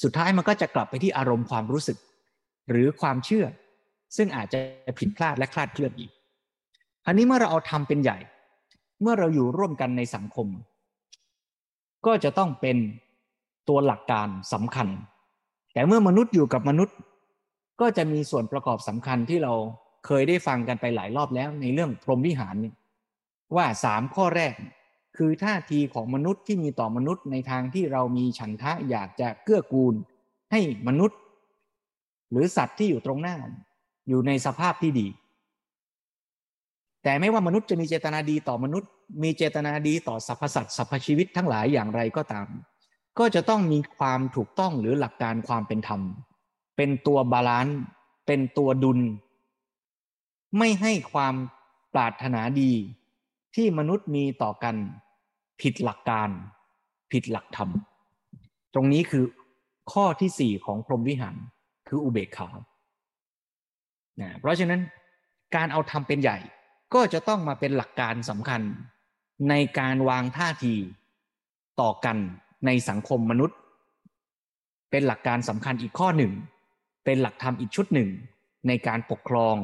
[0.02, 1.98] สุดท้ายมันก็จะกลับไปที่อารมณ์ความรู้สึก
[2.70, 3.46] หรือความเชื่อ
[4.16, 4.58] ซึ่งอาจจะ
[4.98, 6.10] ผิดพลาดและคลาดเคลื่อนอีก
[7.06, 8.18] อันนี้เมื่อเราเอาธรรมเป็นใหญ่
[9.02, 10.48] เมื่อเราอยู่ร่วมกันในสังคม
[12.06, 12.76] ก็จะต้องเป็น
[13.68, 14.88] ตัวหลักการสำคัญ
[15.72, 16.96] แต่เมื่อมนุษย์อยู่กับมนุษย์
[17.80, 19.52] ก็จะมีส่วนประกอบสำคัญที่เรา
[20.06, 22.72] เคยได้ฟังกันไปหลายรอบแล้วในเรื่องพรหมวิหารนี่
[23.56, 24.52] ว่าสามข้อแรก
[25.16, 29.94] คือท่าทีของมนุษย์ที่มีต่อมนุษย์ในทางที่เรามีฉันทะอยากจะเกื้อกูล
[30.52, 31.18] ให้มนุษย์
[32.30, 33.36] หรือสัตว์ที่อยู่ตรงหน้า
[34.08, 35.06] อยู่ในสภาพที่ดี
[37.04, 38.90] แต่ไม่ว่ามนุษย์จะมีเจตนาดีต่อมนุษย์
[39.22, 42.46] มีเจตนาดีต่อสรรพสัตว์สรรพชีวิตทั้งหลายอย่างไรก็ตาม
[43.18, 46.00] ก็จะต้องมีความถูกต้องหรือหลักการความเป็นธรรม
[46.76, 47.78] เป็นตัว balance
[48.26, 49.00] เป็นตัวดุล
[50.58, 51.34] ไม่ให้ความ
[51.94, 52.72] ปรารถนาดี
[53.54, 54.74] ที่มนุษย์มีต่อกัน
[55.60, 56.28] ผิดหลักการ
[57.12, 57.70] ผิดหลักธรรม
[58.74, 59.24] ตรงนี้คือ
[59.92, 61.36] ข้อที่สี่ของพรหมวิหาร
[61.88, 62.48] คืออุเบกขา
[64.20, 64.80] นะเพราะฉะนั้น
[65.56, 66.38] การเอาธรรมเป็นใหญ่
[66.94, 68.62] ก็จะต้องมาเป็นหลักการสำคัญ
[69.48, 70.74] ในการวางท่าที
[71.80, 72.16] ต่อกัน
[72.66, 73.58] ในสังคมมนุษย์
[74.90, 76.32] เป็นหลักการสำคัญอีกข้อหนึ่ง
[77.04, 78.08] เป็นหลักธรรมอีกชุดหนึ่ง
[78.68, 79.56] ในการปกครอง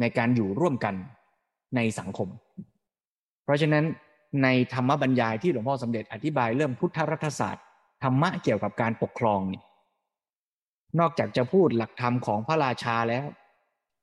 [0.00, 0.94] ในการอยู่ร่วมกัน
[1.76, 2.28] ในสังคม
[3.44, 3.84] เพราะฉะนั้น
[4.42, 7.64] ในธรรมบรรยายที่หลวงพ่อสมเด็จอธิบายเรื่องพุทธรัฐศาสตร์
[8.02, 9.62] ธรรมะเกี่ยวกับการปกครองนี่
[11.00, 13.24] นอกจากจะพูดหลักธรรมของพระราชาแล้ว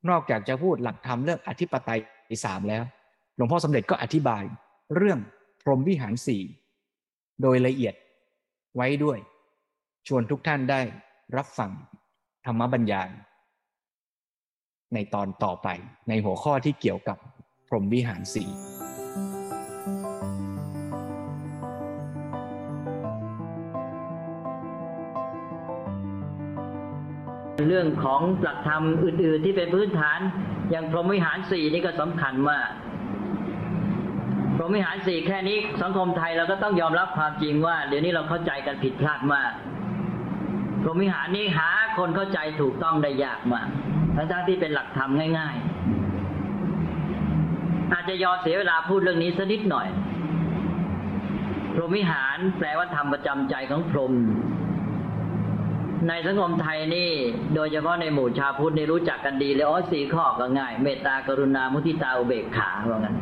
[0.09, 1.99] นอกจากจะพูดหลักธรรมเรื่องอธิปไตย
[2.45, 2.83] สามแล้ว
[3.35, 4.43] หลวงพ่อสมเด็จก็อธิบาย
[4.95, 5.19] เรื่อง
[5.61, 6.41] พรหมวิหารสี่
[7.41, 7.95] โดยละเอียด
[8.75, 9.19] ไว้ด้วย
[10.07, 10.81] ชวนทุกท่านได้
[11.37, 11.71] รับฟัง
[12.45, 13.09] ธรรมบัญญาย
[14.93, 15.67] ในตอนต่อไป
[16.07, 17.17] ในหัวข้อที่เกี่ยวกับ
[17.67, 18.49] พรหมวิหารสี่
[27.67, 30.19] เรื่องของหลักธรรมอื่น ๆ ที่เป็นพื้นฐาน
[30.69, 32.69] อย่างพรหมวิหารสี่นี่ก็สำคัญมาก
[34.55, 39.51] พรหมวิหารสี่แค่นี้สังคมไทยเราก็ต้องยอมรับความจริงว่า เดี๋ยวนี้เราเข้าใจกันผิดพลาดมาก
[40.81, 43.67] พรหมวิหารนี้หาคนเข้าใจถูกต้องได้ยากมาก
[44.15, 45.63] ทั้งๆที่เป็นหลักธรรมง่าย ๆ
[47.93, 49.87] อาจจะยอมเสียเวลาพูดเรื่องนี้สักนิดหน่อย
[51.75, 54.13] พรหมวิหารแปลว่าธรรมประจำใจของพรหม
[56.07, 57.09] ในสังคมไทยนี่
[57.55, 63.15] โดยเฉพาะในหมู่ชาวพุทธนี่รู้จักกันดีเลยอ๋อสี่ข้อก็ง่าย เมตตากรุณา มุทิตาอุเบกขาว่างั้น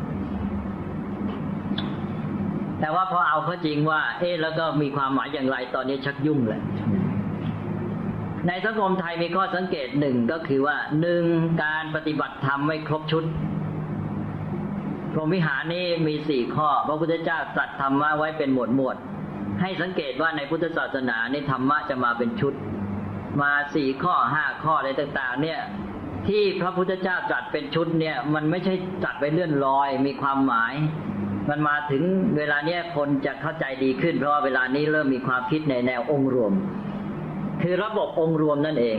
[2.80, 6.60] แต่ว่าพอเอาเข้าจริงว่า เอ๊ะแล้วก็มีความหมายอย่างไรตอนนี้ชักยุ่งเลย
[8.46, 11.24] ในสังคมไทยมีข้อสังเกตหนึ่งก็คือว่าหนึ่ง
[11.64, 13.24] การปฏิบัติธรรมไม่ครบชุด
[15.12, 18.96] พรหมวิหารนี้มีสี่ข้อ พระพุทธเจ้าตรัสธรรมะไว้เป็นหมวดหมวด
[19.60, 22.54] ให้สังเกตว่าในพุทธศาสนานี่ธรรมะจะมาเป็นชุด
[23.40, 25.60] มาสี่ข้อห้าข้ออะไรต่าง ๆ เนี่ย
[26.28, 30.74] ที่พระพุทธเจ้าตรัสเป็นชุดเนี่ย มันไม่ใช่จัดไปเลื่อนลอยมีความหมาย
[31.48, 32.02] มันมาถึง
[32.36, 36.52] เวลาเนี้ยคนจะเข้าใจดีขึ้น เพราะว่าเวลานี้เริ่มมีความคิดในแนวองค์รวม
[37.62, 38.98] คือระบบองค์รวมนั่นเอง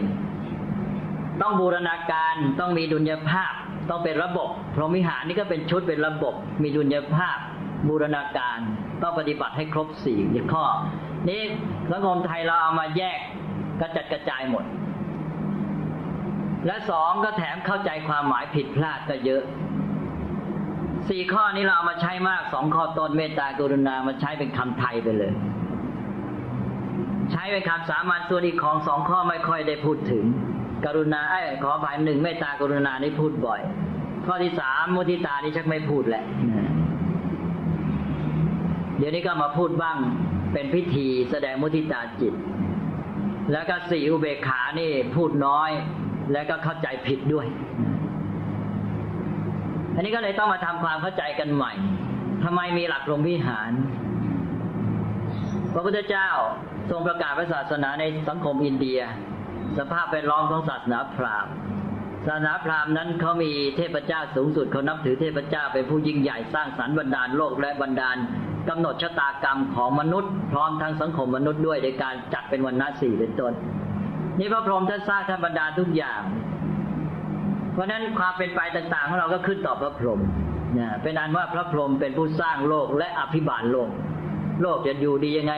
[1.41, 3.53] ต้องบูรณาการต้องมีดุลยภาพ
[3.89, 7.37] ต้องเป็นระบบพรหมิหารนี่ก็เป็นชุดเป็นระบบ มีดุลยภาพ
[7.87, 8.59] บูรณาการ
[9.03, 10.19] ต้องปฏิบัติให้ครบสี่
[10.53, 10.63] ข้อ
[11.29, 11.41] นี่
[11.91, 13.19] สังคมไทยเราเอามาแยก
[13.79, 14.65] กระจัดกระจายหมด
[16.65, 19.43] และสองก็แถมเข้าใจความหมายผิดพลาดก็เยอะ
[21.09, 25.33] สี่ข้อนี้เราเอามาใช้มากสองข้อต้นเมตตากรุณามาใช้เป็นคำไทยไปเลย
[27.31, 30.23] ใช้เป็นคำสามัญส่วนอีกของสองข้อไม่ค่อยได้พูดถึง
[30.85, 33.61] กรุณาไอ้ขอผ่านหนึ่งเมตตากรุณานี่พูดบ่อย
[34.25, 36.23] ข้อที่สามมุทิตานี่ชักไม่พูดแหละ
[38.99, 39.97] เดี๋ยวนี้ก็มาพูดบ้าง
[40.53, 42.33] เป็นพิธีแสดงมุทิตาจิต
[43.51, 45.71] แล้วก็สี่อุเบกขานี่พูดน้อย
[46.33, 47.47] แล้วก็เข้าใจผิดด้วย
[49.95, 51.73] อันนี้ก็เลยต้องมาทำความเข้าใจกันใหม่
[52.43, 53.71] ทำไมมีหลักลมวิหาร
[55.73, 56.29] พระพุทธเจ้า
[56.89, 58.99] ทรงประกาศศาสนาในสังคมอินเดีย
[59.77, 61.53] สภาพแวดล้อมของศาสนาพราหมณ์
[62.25, 68.17] ศาสนาพราหมณ์นั้นเขามีเทพเจ้าสูงสุดเขานับถือเทพเจ้าเป็นผู้ยิ่งใหญ่สร้างสรรค์บรรดาลโลกและบรรดาล
[68.69, 73.53] กำหนดชะตากรรมของมนุษย์ พร้อมทั้งสังคมมนุษย์ด้วยในการจัดเป็นวันนาสี่เป็นต้น
[74.39, 76.21] นี่พระพรหมท่านสร้างท่านบรรดาทุกอย่าง
[77.73, 80.19] เพราะฉะนั้นความเป็นไปต่าง ๆ ของเราก็ขึ้นต่อพระพรหม
[80.73, 83.89] เนี่ยเป็นอันว่าพระพรหมเป็นผู้สร้างโลกและอภิบาลโลก
[84.61, 85.53] โลกจะอยู่ดียังไง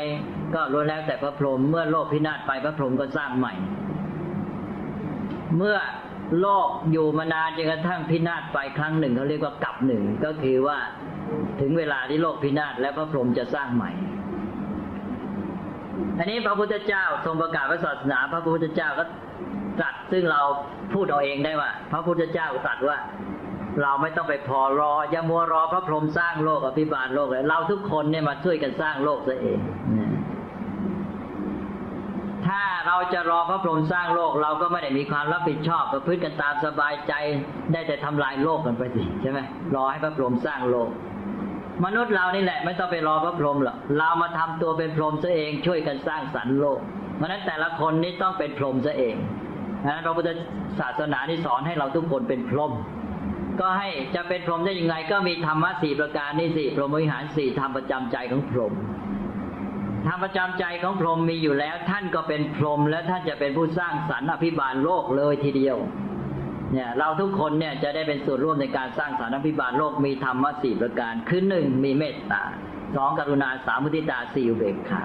[0.55, 3.53] ก็ล้วนแล้วแต่พระพรหมเมื่อโลกพินาศไปพระพรหมก็สร้างใหม่
[5.57, 5.77] เมื่อ
[6.39, 10.77] โลกอยู่มานานจนกระทั่งพินาศไปครั้งหนึ่งเขาเรียกว่ากลับหนึ่งก็คือว่า
[11.61, 13.91] ถึงเวลาที่โลกพินาศแล้วพระพรหมจะสร้างใหม่
[16.17, 19.03] อันนี้พระพุทธเจ้าทรงประกาศพระศาสนา พระพุทธเจ้าก็
[19.79, 20.41] ตรัสซึ่งเรา
[20.93, 22.97] พูดเอาเองได้ว่า พระพุทธเจ้าตรัสว่า
[23.81, 37.13] เราไม่ต้องไปพอรออย่ามัวรอพระพรหมสร้างโลกอภิบาลโลกเลยเราทุกคนเนี่ยมาช่วยกันสร้างโลกซะเองาเราจะรอพระพรหมสร้างโลก เราก็ไม่ได้มีความรับผิดชอบประพฤติกันตามสบายใจ
[37.71, 39.39] ได้แต่ทำลายโลกกันไปสิใช่ไหม
[39.75, 40.89] รอให้พระพรหมสร้างโลก
[41.85, 46.79] มนุษย์เรานี่แหละ ไม่ต้องไปรอพระพรหมหรอกเรามาทำตัวเป็นพรหมซะเองช่วยกันสร้างสรรค์โลก
[47.17, 49.15] เพราะนั้นแต่ละคนนี่ต้องเป็นพรหมซะเอง
[49.87, 50.29] นะพระพุทธ
[50.79, 52.71] ศาสนานี่สอนให้เราทุกคนเป็นพรหม
[53.59, 58.73] ก็ให้จะเป็นพรหมได้ยังไง ก็มีธรรมะสี่ประการนี่สี่พรหมวิหารสี่ธรรมประจำใจของพรหม
[60.05, 65.77] ธรรมประจำใจของพรหมมีอยู่แล้ว ท่านก็เป็นพรหมและท่านจะเป็นผู้สร้างสรรค์อภิบาลโลกเลยทีเดียว
[66.73, 72.43] เนี่ย เราทุกคนเนี่ยจะได้เป็นส่วนร่วมในการสร้างสรรค์อภิบาลโลกมีธรรมะสี่ประการคือหนึ่งมีเมตตา
[72.95, 75.03] สองกรุณาสามมุทิตาสี่อุเบกขา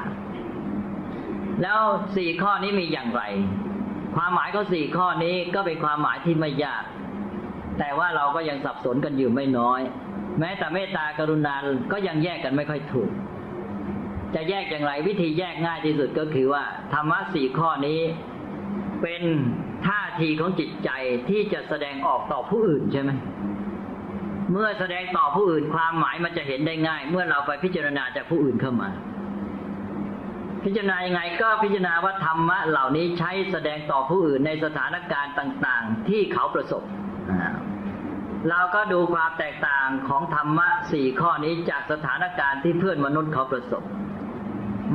[1.63, 1.81] แล้ว
[2.17, 3.23] สี่ข้อนี้มีอย่างไร
[4.17, 6.85] ความหมายของสี่ข้อนี้ก็เป็นความหมายที่ไม่ยาก
[7.79, 9.81] แต่ว่าเราก็ยังสับสนกันอยู่ไม่น้อย
[10.41, 11.55] แม้แต่เมตตากรุณา
[11.93, 13.11] ก็ยังแยกกันไม่ค่อยถูก
[14.37, 18.01] จะแยกอย่างไร วิธีแยกง่ายที่สุดก็คือว่า ธรรมะสี่ข้อนี้
[19.03, 19.23] เป็น
[19.87, 20.91] ท่าทีของจิตใจ
[21.29, 23.11] ที่จะแสดงออกต่อผู้อื่นใช่ไหม
[24.53, 28.91] เมื่อแสดงต่อผู้อื่นความหมายมันจะเห็นได้ง่าย เมื่อเราไปพิจารณาจากผู้อื่นเข้ามา
[30.65, 36.83] พิจารณายังไงก็พิจารณาว่าธรรมะเหล่านี้ใช้แสดงต่อผู้อื่นในสถานการณ์ต่าง ๆ ที่เขาประสบ
[38.51, 43.83] เราก็ดูความแตกต่างของธรรมะสี่ข้อนี้จากสถานการณ์ที่เพื่อนมนุษย์เขาประสบ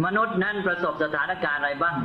[0.05, 1.95] มนุษย์นั้นประสบสถานการณ์อะไรบ้าง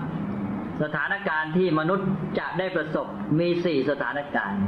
[0.83, 3.07] สถานการณ์ที่มนุษย์จะได้ประสบ
[3.40, 4.61] มีสี่สถานการณ์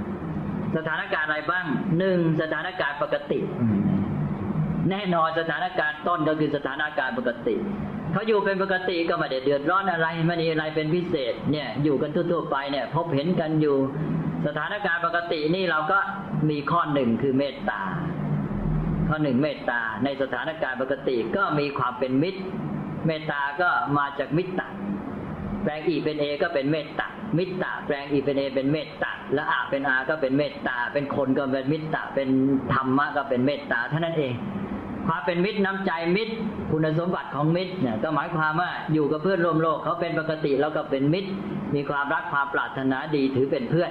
[0.76, 1.66] สถานการณ์อะไรบ้าง
[1.98, 3.40] หนึ่งสถานการณ์ปกติ
[4.90, 7.56] แน่นอนสถานการณ์ต้นก็คือสถานการณ์ปกติ
[8.12, 13.76] เขาอยู่เป็นปกติก็ไม่ได้เดือดร้อนอะไรไม่มีอะไรเป็นพิเศษเนี่ยอยู่กันทั่วๆไปเนี่ย พบเห็นกันอยู่
[14.46, 15.98] สถานการณ์ปกตินี่เราก็
[16.50, 17.82] มีข้อหนึ่งคือเมตตา
[19.08, 22.40] ข้อหนึ่งเมตตาในสถานการณ์ปกติก็มีความเป็นมิตร
[23.06, 24.60] เมตตาก็มาจากมิตรต
[25.62, 27.06] แปลงอีเป็นเอก็เป็นเมตตา
[27.38, 32.28] มิตตาแปลงอีเป็นเอเป็นเมตตาและอาเป็นอาก็เป็นเมตตา เป็นคนก็เป็นมิตตาเป็น
[32.72, 34.34] ธรรมะก็เป็นเมตตาเท่านั้นเอง
[35.06, 36.34] ความเป็นมิตรน้ำใจมิตร
[36.70, 41.30] คุณสมบัติของมิตรเนี่ยก็หมายความว่าอยู่กับเพื่อนร่วมโลกเขาเป็นปกติแล้วก็เป็นมิตร
[41.74, 43.90] มีความรักความปรารถนาดีถือเป็นเพื่อน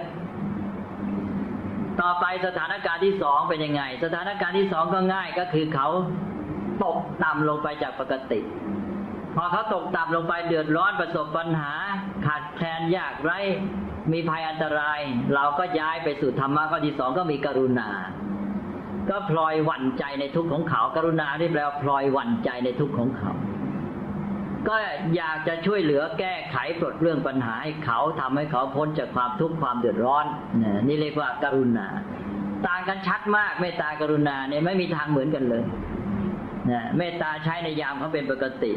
[2.02, 5.88] ต่อไปสถานการณ์ที่สองเป็นยังไง สถานการณ์ที่สองก็ง่ายก็คือเขา
[6.84, 8.40] ตกต่ำลงไปจากปกติ
[9.40, 11.74] พอเขาตกต่ำลงไปเดือดร้อนประสบปัญหา
[12.26, 13.40] ขาดแคลนยากไร้
[14.12, 15.00] มีภัยอันตราย
[15.34, 17.90] เราก็ย้ายไปสู่ธรรมะข้อที่สองก็มีกรุณา
[19.10, 23.32] ก็พลอยหวั่นใจในทุกข์ของเขา กรุณาที่แปลว่าพลอยหวั่นใจในทุกข์ของเขา
[24.68, 24.76] ก็
[25.16, 30.26] อยากจะช่วยเหลือแก้ไขปลดเรื่องปัญหาให้เขาทำให้เขาพ้นจากความทุกข์ความเดือดร้อน
[30.88, 31.88] นี่เรียกว่าการุณา
[32.68, 35.64] ต่างกันชัดมากเมตตากรุณาเนี่ยไม่มีทางเหมือนกันเลย
[36.72, 38.74] นะเมตตาใช้ในยามเขาเป็นปกติ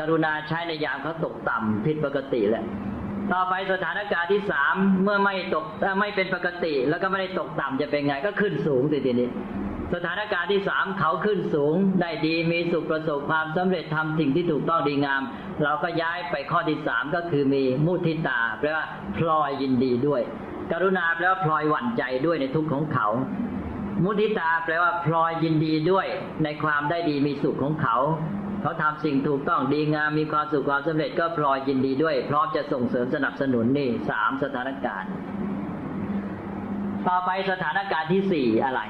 [0.00, 2.64] กรุณาใช้ในยามเขาตกต่ำผิดปกติแหละ
[3.32, 5.64] ต่อไปสถานการณ์ที่สามเมื่อไม่ตก
[6.00, 9.28] ไม่เป็นปกติ แล้วก็ไม่ได้ตกต่ำจะเป็นไงก็ขึ้นสูงสิทีนี้
[9.94, 15.22] สถานการณ์ที่สามเขาขึ้นสูงได้ดีมีสุขประสบความสำเร็จทำสิ่งที่ถูกต้องดีงาม
[15.62, 18.86] เราก็ย้ายไปข้อที่สามก็คือมีมุทิตาแปลว่า
[19.16, 20.22] พลอยยินดีด้วย
[20.72, 23.06] กรุณาแปลว่าพลอยหวั่นใจด้วยในทุกข์ของเขา
[24.04, 26.06] มุทิตาแปลว่าพลอยยินดีด้วย
[26.44, 27.96] ในความได้ดีมีสุขของเขา
[28.60, 35.10] เขาทำสิ่งถูกต้องดีงามมีความสุขความสำเร็จก็พลอยยินดีด้วย พร้อมจะส่งเสริมสนับสนุนนี่สามสถานการณ์
[37.08, 38.80] ต่อไปสถานการณ์ที่สี่อะไร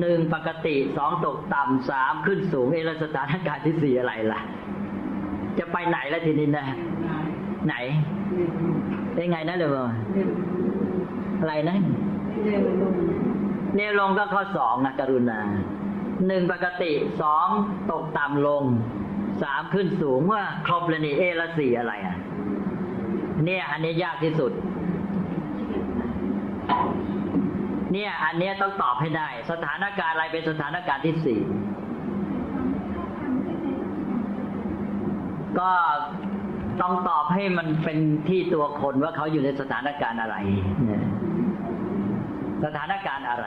[0.00, 4.40] หนึ่งปกติสองตกต่ำสามขึ้นสูงเอลสถานการณ์ที่สี่อะไรล่ะ
[5.58, 6.66] จะไปไหนแล้วทีนี้นะ
[7.66, 7.74] ไหน
[9.14, 9.84] ได้ไงนะเลยบ่
[11.40, 11.76] อะไรนะ
[13.76, 15.40] เนวลงก็ข้อสองนะกรุณา
[16.26, 17.46] หนึ่งปกติสอง
[17.90, 18.64] ตกต่ำลง
[19.42, 22.16] สามขึ้นสูงว่าครบเลยนี่เอละสี่อะไรอะ
[23.44, 24.52] เนี่ยอันนี้ยากที่สุด
[27.92, 31.40] เนี่ย อันนี้ต้องตอบให้ได้ สถานการณ์อะไรเป็นสถานการณ์ที่สี่
[35.58, 35.70] ก็
[36.80, 40.36] ต้องตอบให้มันเป็นที่ตัวคนว่าเขาอยู่ในสถานการณ์อะไร
[42.64, 43.46] สถานการณ์อะไร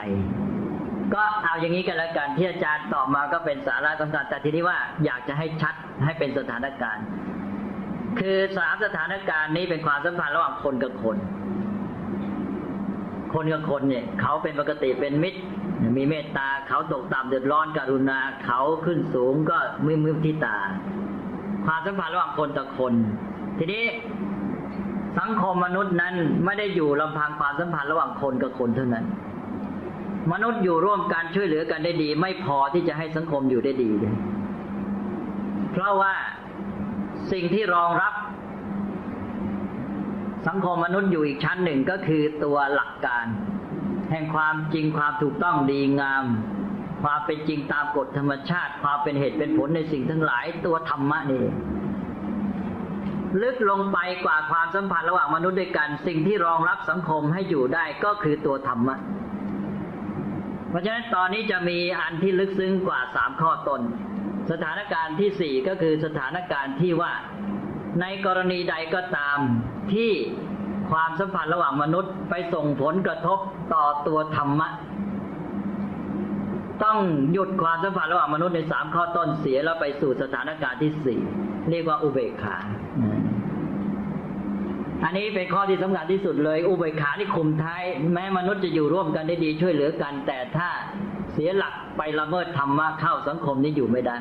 [1.14, 7.04] ก็เอาอย่างนี้กันแล้วกันที่อาจารย์ตอบมาก็เป็นสาระสำคัญแต่ทีนี้ว่าอยากจะให้ชัดให้เป็นสถานการณ์
[8.18, 11.16] คือสามสถานการณ์นี้เป็นความสัมพันธ์ระหว่างคนกับคน
[13.34, 15.40] คนกับคนเนี่ย เขาเป็นปกติเป็นมิตร
[15.96, 20.56] มีเมตตาเขาตกต่ำเดือดร้อนกรุณาเขาขึ้นสูงก็มือมือทิตา
[21.66, 22.92] ความสัมพันธ์ระหว่างคนต่อคน
[23.58, 23.84] ทีนี้
[25.18, 26.14] สังคมมนุษย์นั้น
[26.44, 29.04] ไม่ได้อยู่ลำพังความสัมพันธ์ระหว่างคนกับคนเท่านั้น
[30.32, 34.14] มนุษย์อยู่ร่วมกันช่วยเหลือกันได้ดี ไม่พอที่จะให้สังคมอยู่ได้ดีเลย
[35.72, 36.14] เพราะว่า
[37.32, 38.14] สิ่งที่รองรับ
[40.48, 43.26] สังคมมนุษย์อยู่อีกชั้นหนึ่งก็คือตัวหลักการ
[44.10, 46.24] แห่งความจริงความถูกต้องดีงาม
[47.02, 51.44] ความเป็นจริงตามกฎธรรมชาติ ความเป็นเหตุเป็นผลในสิ่งทั้งหลายตัวธรรมะนี่
[53.42, 58.96] ลึกลงไปกว่าความสัมพันธ์ระหว่างมนุษย์ด้วยกัน สิ่งที่รองรับสังคมให้อยู่ได้ก็คือตัวธรรมะ
[60.76, 63.80] ราะฉะนั้นตอนนี้จะมีอันที่ลึกซึ้งกว่าสามข้อตน
[64.50, 67.12] สถานการณ์ที่สี่ก็คือสถานการณ์ที่ว่า
[68.00, 69.38] ในกรณีใดก็ตาม
[69.94, 70.12] ที่
[70.90, 73.38] ความสัมพันธ์ระหว่างมนุษย์ไปส่งผลกระทบ
[73.74, 74.68] ต่อตัวธรรมะ
[76.84, 76.98] ต้อง
[77.32, 81.20] หยุดความสัมพันธ์ระหว่างมนุษย์ในสามข้อต้นเสียแล้วไปสู่สถานการณ์ที่สี่
[81.70, 82.56] เรียกว่าอุเบกขา
[85.04, 87.82] อันนี้เป็นข้อที่สำคัญที่สุดเลย อุเบกขาที่คุมท้าย
[88.12, 90.68] แม้มนุษย์จะอยู่ร่วมกันได้ดีช่วยเหลือกัน แต่ถ้า
[91.32, 94.18] เสียหลักไปละเมิดธรรมะเข้าสังคมนี้อยู่ไม่ได้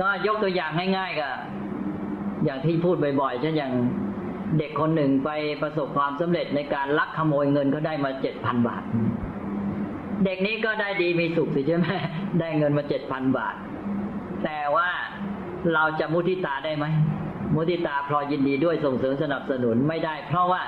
[0.00, 1.30] ก็ยกตัวอย่างง่ายๆก็
[2.44, 3.72] อย่างที่พูดบ่อยๆเช่นอย่าง
[4.58, 5.30] เด็กคนหนึ่งไป
[5.62, 8.82] ประสบความสำเร็จในการลักขโมยเงินเขาได้มาเจ็ดพันบาท
[10.24, 11.88] เด็กนี้ก็ได้ดีมีสุขสิใช่ไหม
[12.40, 13.54] ได้เงินมาเจ็ดพันบาท
[14.44, 14.88] แต่ว่า
[15.74, 16.86] เราจะมุทิตาได้ไหม
[17.54, 20.62] มุติตาพลอยยินดีด้วยส่งเสริมสนับสนุนไม่ได้ เพราะว่า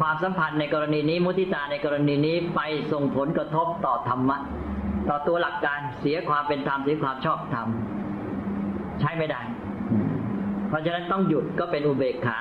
[0.00, 2.60] ความสัมพันธ์ในกรณีนี้ มุติตาในกรณีนี้ไป
[2.92, 4.38] ส่งผลกระทบต่อธรรมะ
[5.08, 7.66] ต่อตัวหลักการเสียความเป็นธรรมเสียความชอบธรรม
[9.00, 9.40] ใช้ไม่ได้
[10.68, 12.38] เพราะฉะนั้นต้องหยุดก็เป็นอุเบกขา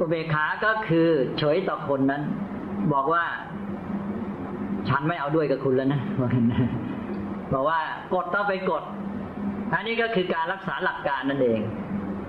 [0.00, 2.22] อุเบกขาก็คือเฉยต่อคนนั้น
[2.92, 3.24] บอกว่า
[4.88, 6.00] ฉันไม่เอาด้วยกับคุณแล้วนะ
[7.52, 7.80] บอกว่า
[8.14, 8.82] กฎต้องไปกฎ
[9.74, 11.60] อันนี้ก็คือการรักษาหลักการนั่นเอง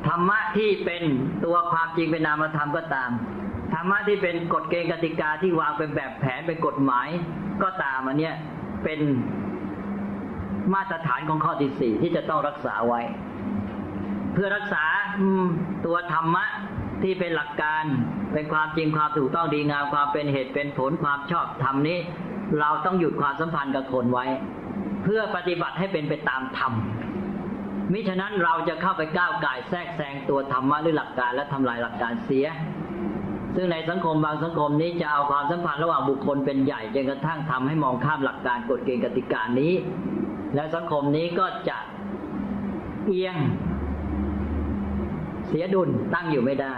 [0.07, 1.03] ธรรมะที่เป็น
[1.45, 3.11] ตัวความจริงเป็นนามธรรมก็ตาม
[3.73, 7.07] ธรรมะที่เป็นกฎเกณฑ์กติกาที่วางเป็นแบบแผนเป็นกฎหมาย
[7.63, 8.35] ก็ตามอันเนี้ย
[8.83, 8.99] เป็น
[10.73, 13.01] มาตรฐานของข้อที่สี่ที่จะต้องรักษาไว้
[14.33, 14.85] เพื่อรักษา
[15.85, 16.45] ตัวธรรมะ
[17.03, 17.83] ที่เป็นหลักการ
[18.33, 21.97] เป็นความจริงความถูกต้องดีงามความเป็นเหตุเป็นผลความชอบธรรมนี้
[22.59, 24.25] เราต้องหยุดความสัมพันธ์กับคนไว้
[25.03, 26.73] เพื่อปฏิบัติให้เป็นไปตามธรรม
[27.91, 32.47] มิฉะนั้นเราจะเข้าไปก้าวไก่แทรกแซงตัวธรรมะหรือหลักการและทำลายหลักการเสีย
[33.55, 39.73] ซึ่งในสังคมบางสังคมนี้จะเอาความสัมพันธ์ระหว่างบุคคลเป็นใหญ่จนกระทั่งทำให้มองข้ามหลักการกฎเกณฑ์กติกานี้
[40.55, 41.77] และสังคมนี้ก็จะ
[43.05, 43.37] เอียง
[45.47, 46.75] เสียดุลตั้งอยู่ไม่ได้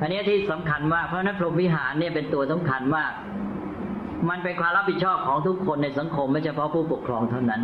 [0.00, 3.12] อันนี้ที่สำคัญมากเพราะนั้นพรหมวิหารเนี่ยเป็นตัวสำคัญมาก
[4.28, 7.62] มันเป็นความรับผิดชอบของทุกคนในสังคมไม่เฉพาะผู้ปกครองเท่านั้น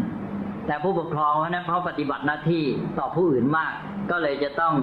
[0.66, 2.64] แต่ผู้ปกครองเพราะนั้นเพราะปฏิบัติหน้าที่
[2.98, 3.72] ต่อผู้อื่นมาก
[4.10, 4.74] ก็เลยจะต้อง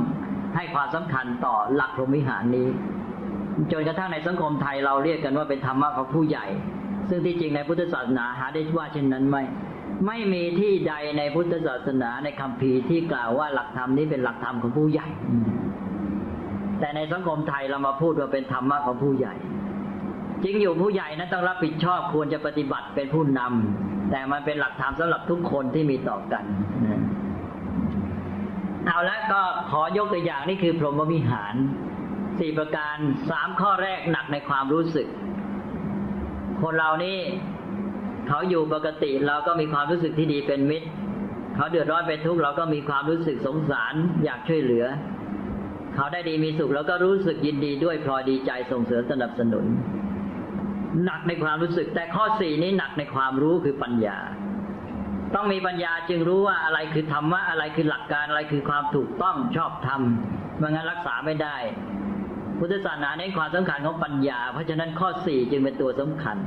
[0.55, 2.67] ให้ความสำคัญต่อหลักพรหมวิหารนี้
[3.71, 6.45] จนกระทั่งในสังคมไทยเราเรียกกันว่าเป็นธรรมะของผู้ใหญ่
[7.09, 9.43] ซึ่งที่จริงในพุทธศาสนาหาได้ว่าเช่นนั้นไม่
[10.05, 15.07] ไม่มีที่ใดในพุทธศาสนาในคัมภีร์ที่กล่าวว่าหลักธรรมนี้เป็นหลักธรรมของผู้ใหญ่
[16.79, 19.35] แต่ในสังคมไทยเรามาพูดว่าเป็นธรรมะของผู้ใหญ่
[20.43, 26.43] จริงอยู่ผู้ใหญ่นั้นต้องรับผิดชอบควรจะปฏิบัติเป็นผู้นำแต่มันเป็นหลักธรรมสำหรับทุกคนที่มีต่อกัน
[28.87, 29.41] เอาละก็
[29.71, 31.55] ขอยกตัวอย่างนี่คือพรหมวิหาร
[32.39, 32.97] สี่ประการ
[33.29, 35.07] สามข้อแรกหนักในความรู้สึก
[36.61, 37.17] คนเรานี่
[38.27, 40.87] เขาอยู่ปกติเราก็มีความรู้สึกที่ดีเป็นมิตร
[41.55, 44.85] เขาเดือดร้อนเป็นทุกข์เราก็มีความรู้สึกสงสารอยากช่วยเหลือ
[45.95, 49.65] เขาได้ดีมีสุขเราก็รู้สึกยินดีด้วยพลอยดีใจส่งเสริมสนับสนุน
[51.05, 54.17] หนักในความรู้สึก แต่ข้อสี่นี้หนักในความรู้คือปัญญา
[55.35, 60.01] ต้องมีปัญญาจึงรู้ว่าอะไรคือธรรมะอะไรคือหลักการอะไรคือความถูกต้องชอบธรรม
[60.57, 61.57] ไม่งั้นรักษาไม่ได้
[62.59, 66.37] พุทธศาสนาเน้นความสำคัญของปัญญา เพราะฉะนั้นข้อสี่จึงเป็นตัวสำคัญ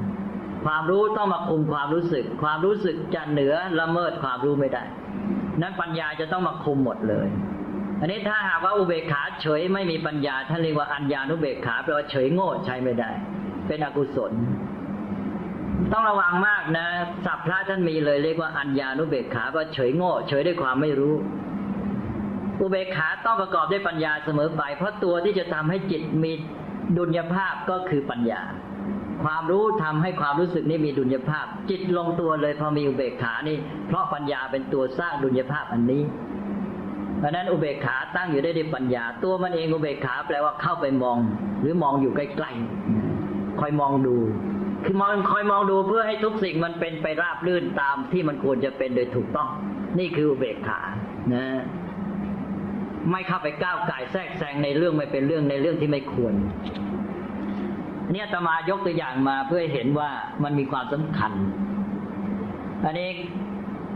[0.65, 4.83] ความรู้ต้องมาคุมความรู้สึก ความรู้สึกจะเหนือละเมิดความรู้ไม่ได้
[5.61, 7.29] นั้นปัญญาจะต้องมาคุมหมดเลย
[8.01, 13.11] อันนี้ถ้าหากว่าอุเบกขาเฉยไม่มีปัญญาท่านเรียกว่าอัญญานุเบกขาแปลว่าเฉยโง่ใช้ไม่ได้
[13.69, 14.33] เป็นอกุศล
[15.93, 16.87] ต้องระวังมากนะ
[17.25, 21.15] สัพพระท่านมีเลยเรียกว่าอัญญานุเบกขาว่าเฉยโง่ เฉยด้วยความไม่รู้
[22.61, 26.33] อุเบกขาต้องประกอบด้วยปัญญาเสมอไป เพราะตัวที่จะทำให้จิตมี
[26.97, 28.43] ดุลยภาพก็คือปัญญา
[29.25, 33.57] ความรู้ทำให้ความรู้สึกนี้มีดุลยภาพ จิตลงตัวเลยพอมีอุเบกขานี่
[33.87, 36.03] เพราะปัญญาเป็นตัวสร้างดุลยภาพอันนี้
[37.19, 41.19] เพราะนั้นอุเบกขาตั้งอยู่ได้ด้วยปัญญา ตัวมันเองอุเบกขาแปลว่าเข้าไปมอง
[41.61, 43.06] หรือมองอยู่ใกล้ๆ
[43.61, 44.17] คอยมองดู
[44.85, 49.49] คือมองคอยมองดูเพื่อให้ทุกสิ่งมันเป็นไปราบรื่นตามที่มันควรจะเป็นโดยถูกต้อง
[49.99, 50.81] นี่คืออุเบกขา
[51.35, 51.47] นะ
[53.11, 56.35] ไม่เข้าไปก้าวไก่แทรกแซงในเรื่องไม่เป็นเรื่องในเรื่องที่ไม่ควร
[58.13, 60.11] เนี่ยตมายกตัวอย่างมาเพื่อเห็นว่า
[60.43, 61.33] มันมีความสำคัญ
[62.85, 63.11] อันนี้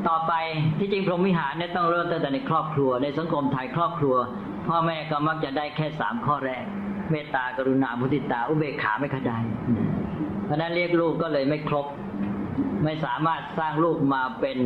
[0.09, 0.33] ต่อไป
[0.79, 4.17] ที่จริงพรหมวิหารเนี่ยต้องเริ่มตั้งแต่ในครอบครัว ในสังคมไทยครอบครัว
[4.69, 6.65] พ่อแม่ก็มักจะได้แค่สามข้อแรก
[7.11, 9.45] เมตตากรุณามุทิตา อุเบกขาไม่ขดาย
[10.45, 11.87] เพราะนั้นเรียกลูกก็เลยไม่ครบ
[12.85, 14.59] ไม่สามารถสร้างลูกมาเป็น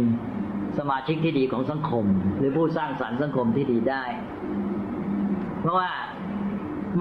[0.78, 2.04] สมาชิกที่ดีของสังคม
[2.38, 4.04] หรือผู้สร้างสรรค์สังคมที่ดีได้
[5.60, 5.90] เพราะว่า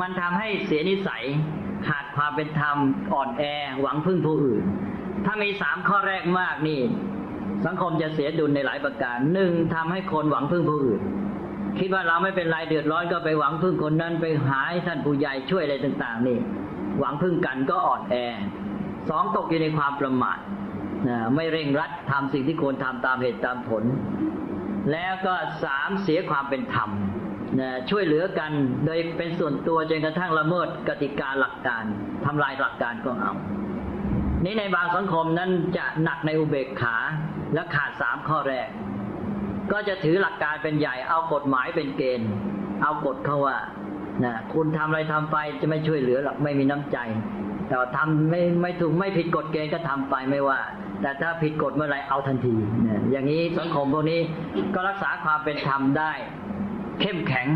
[0.01, 1.23] มันทำให้เสียนิสัย
[1.87, 2.77] ขาดความเป็นธรรม
[3.13, 3.43] อ่อนแอ
[3.81, 4.63] หวังพึ่งผู้อื่น
[5.25, 6.81] ถ้ามีสามข้อแรกมากนี่
[7.65, 11.01] สังคมจะเสียดุลในหลายประการหนึ่งทำให้คนหวังพึ่งผู้อื่น
[11.79, 16.37] คิดว่าเราไม่เป็นไรเดือดร้อนก็ไปหวังพึ่งคนนั้นไปหาท่านผู้ใหญ่ช่วยอะไรต่าง ๆ นี่
[16.99, 18.15] หวังพึ่งกันก็อ่อนแอ
[19.09, 20.39] สองตกอยู่ในความประมาท
[21.07, 23.83] นะไม่เร่งรัดทำสิ่งที่ควรทำตามเหตุตามผล
[24.91, 26.89] แล้วก็สามเสียความเป็นธรรม
[27.59, 28.51] นะช่วยเหลือกัน
[28.85, 31.83] โดยเป็นส่วนตัวจนกระทั่งละเมิดกติกาหลักการ
[32.25, 33.33] ทำลายหลักการก็เอา
[34.45, 36.95] นี้ในบางสังคมนั้นจะหนักในอุเบกขา
[37.53, 38.69] และขาดสามข้อแรก
[39.73, 42.29] ก็จะถือหลักการเป็นใหญ่ เอากฎหมายเป็นเกณฑ์
[42.83, 43.57] เอากฎเขาว่า
[44.25, 46.97] นะคุณทำอะไรทำไปจะไม่ช่วยเหลือหรอกไม่มีน้ำใจ
[47.67, 50.59] แต่ทำไม่ไม่ถูกไม่ผิดกฎเกณฑ์ก็ทำไปไม่ว่า
[51.01, 52.55] แต่ถ้าผิดกฎเมื่อไรเอาทันที
[52.87, 54.19] นะอย่างนี้สังคมพวกนี้
[54.75, 56.11] ก็รักษาความเป็นธรรมได้
[57.01, 57.47] เข้มแข็ง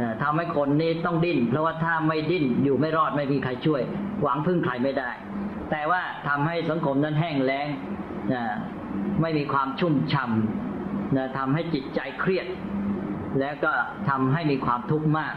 [0.00, 3.82] นะทำให้คนนี้ต้องดิ้น เพราะว่าถ้าไม่ดิ้นอยู่ไม่รอดไม่มีใครช่วย
[4.22, 5.10] หวังพึ่งใครไม่ได้
[5.70, 7.66] แต่ว่าทำให้สังคมนั้นแห้งแล้ง
[8.32, 8.42] นะ
[9.20, 10.65] ไม่มีความชุ่มฉ่ำ
[11.14, 12.46] นะทำให้จิตใจเครียด
[13.40, 13.72] แล้วก็
[14.08, 15.34] ทำให้มีความทุกข์มาก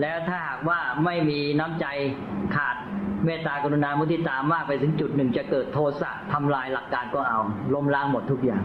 [0.00, 1.86] แล้วถ้าหากว่าไม่มีน้ำใจ
[2.54, 2.76] ขาด
[3.24, 7.40] เมตตากรุณามุทิตามากไปถึงจุดหนึ่งจะเกิดโทสะทำลายหลักการก็เอา
[7.74, 8.62] ล้มล้างหมดทุกอย่าง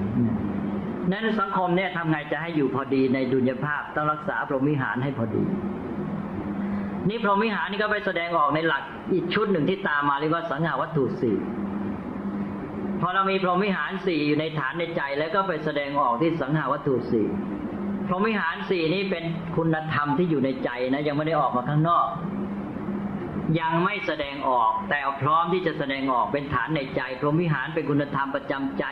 [1.12, 5.44] นั้นสังคมเนี่ยทำไงจะให้อยู่พอดีในดุลยภาพต้องรักษาพรหมิหารให้พอดี
[7.10, 11.36] นี่พรหมิหารนี่ก็ไปแสดงออกในหลักอีกชุดหนึ่งที่ตามมาเรียกว่าสังหาวัตถุสี่
[13.06, 17.28] พอเรามีพรหมิหารสี่อยู่ในฐานในใจ แล้วก็ไปแสดงออกที่สังหาวัตถุสี่
[18.08, 19.24] พรหมิหารสี่นี้เป็น
[19.58, 22.08] คุณธรรมที่อยู่ในใจนะยังไม่ได้ออกมาข้างนอก
[23.60, 28.86] ยังไม่แสดงออก แต่พร้อมที่จะแสดงออกเป็นฐานในใจ พรหมิหารเป็นคุณธรรมประจำใจ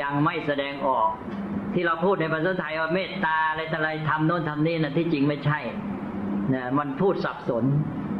[0.00, 1.08] ยังไม่แสดงออก
[1.74, 5.60] ที่เราพูดในภาษาไทยว่าเมตตาอะไรอะไรทำโน้นทำนี่นะที่จริงไม่ใช่
[6.54, 7.64] นะมันพูดสับสน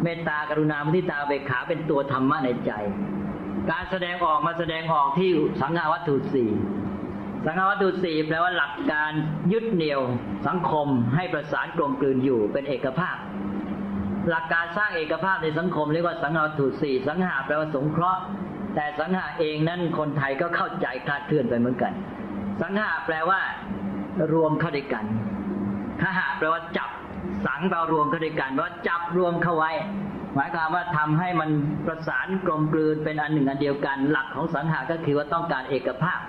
[0.03, 2.73] เมตตากรุณามุทิตาเบกขาเป็นตัวธรรมะในใจ
[3.71, 6.51] การแสดงออกมาแสดงออกที่สังฆวัตถุสี่
[7.47, 9.13] สังฆวัตถุสี่แปลว่าหลักการ
[9.53, 10.01] ยึดเหนี่ยว
[10.47, 13.17] สังคมให้ประสานกลมกลืนอยู่เป็นเอกภาพ
[14.31, 18.21] หลักการสร้างเอกภาพในสังคมเรียกว่าสังหาวัตถุสี่สังหาแปลว่าสงเคราะห์
[18.75, 21.93] แต่สังหาเองนั้นคนไทยก็เข้าใจคลาดเคลื่อนไปเหมือนกัน
[22.63, 23.41] สังหาแปลว่า
[24.33, 25.05] รวมเข้าด้วยกัน
[26.01, 26.91] ขหาแปลว่าจับ
[27.47, 29.71] สังแปลว่ารวมเข้าด้วยกันว่าจับรวมเข้าไว้
[30.35, 31.51] หมายความว่าทำให้มัน
[31.87, 36.21] ประสานกลมกลืนเป็นอันหนึ่งอันเดียวกัน หลักของสังหาก็คือว่าต้องการเอกภาพ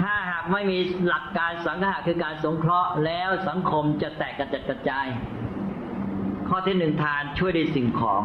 [0.00, 5.06] ถ้าหากไม่มีหลักการสังหาคือการสงเคราะห์แล้วสังคมจะแตกกระจัดกระจาย
[6.48, 8.22] ข้อที่หนึ่งทานช่วยด้วยสิ่งของ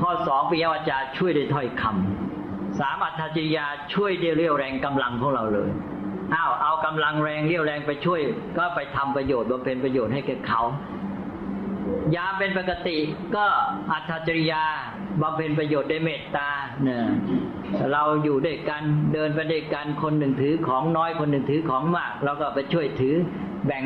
[0.00, 5.70] ข้อสองปิยวาจาช่วยด้วยถ้อยคำสามอัตถจริยาช่วยด้วยเรี่ยวแรงกำลังของเราเลย
[6.34, 8.20] อ้าวเอากำลังแรงเรี่ยวแรงไปช่วย
[8.58, 10.62] ก็ไปทำประโยชน์บำเพ็ญประโยชน์ให้แก่เขา
[12.16, 12.98] ยามเป็นปกติ
[13.36, 13.46] ก็
[13.92, 14.64] อัตจริยา
[15.22, 16.50] บำเพ็ญประโยชน์ด้วยเมตตา
[16.82, 17.04] เนี่ย
[17.92, 18.82] เราอยู่ด้วยกัน
[19.12, 23.16] เดินไปด้วยกันคนหนึ่งถือของน้อยคนหนึ่งถือของมาก เราก็ไปช่วยถือ
[23.66, 23.84] แบ่ง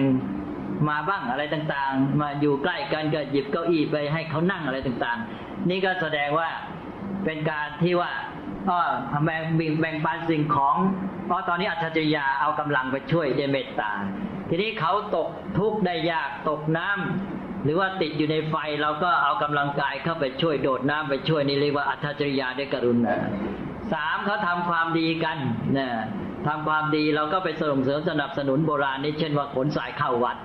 [0.88, 6.48] มาบ้างอะไรต่างๆ มาอยู่ใกล้กันก็หยิบเก้าอี้ไปให้เขานั่งอะไรต่างๆ นี่ก็แสดงว่า
[7.24, 8.12] เป็นการที่ว่า
[8.70, 8.80] อ๋อ
[9.24, 9.42] แบ่ง
[9.80, 10.76] แบ่งปันสิ่งของ
[11.26, 13.90] เพราะตอนนี้อัจฉริยาเอากำลังไปช่วยด้วยเมตตา
[14.48, 17.37] ทีนี้เขาตกทุกข์ได้ยากตกน้ำห
[17.68, 23.16] รือว่าติดอยู่ในไฟเราก็เอากำลังกายเข้าไปช่วยโดดน้ำไปช่วยนี่เรียกว่าอัจฉริยาด้วยกรุณา
[23.92, 25.36] สามเขาทำความดีกัน
[25.78, 25.88] นะ
[26.46, 30.36] ทำความดีเราก็ไปส่งเสริมสนับสนุนโบราณนี่เช่นว่าขนสายเข้าวัด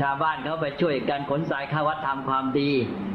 [0.00, 2.70] ชาวบ้านเขาไปช่วยกันขนสายเข้าวัดทำความดี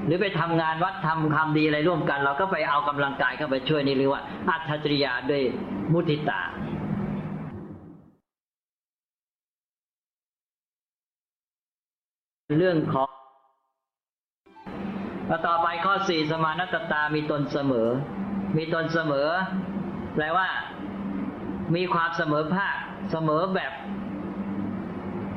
[0.05, 5.43] หรือไปทำงานวัดทำความดีอะไรร่วมกัน เราก็ไปเอากำลังกายเข้าไปช่วยนี่เรียกว่าอัจฉริยาด้วย
[5.91, 6.41] มุทิตา
[12.59, 13.07] เรื่องของ
[15.47, 17.89] ต่อไปข้อสี่สมานัตตามีตนเสมอ
[18.57, 19.29] มีตนเสมอ
[20.15, 20.47] แปลว่า
[21.75, 22.75] มีความเสมอภาค
[23.11, 23.73] เสมอแบบ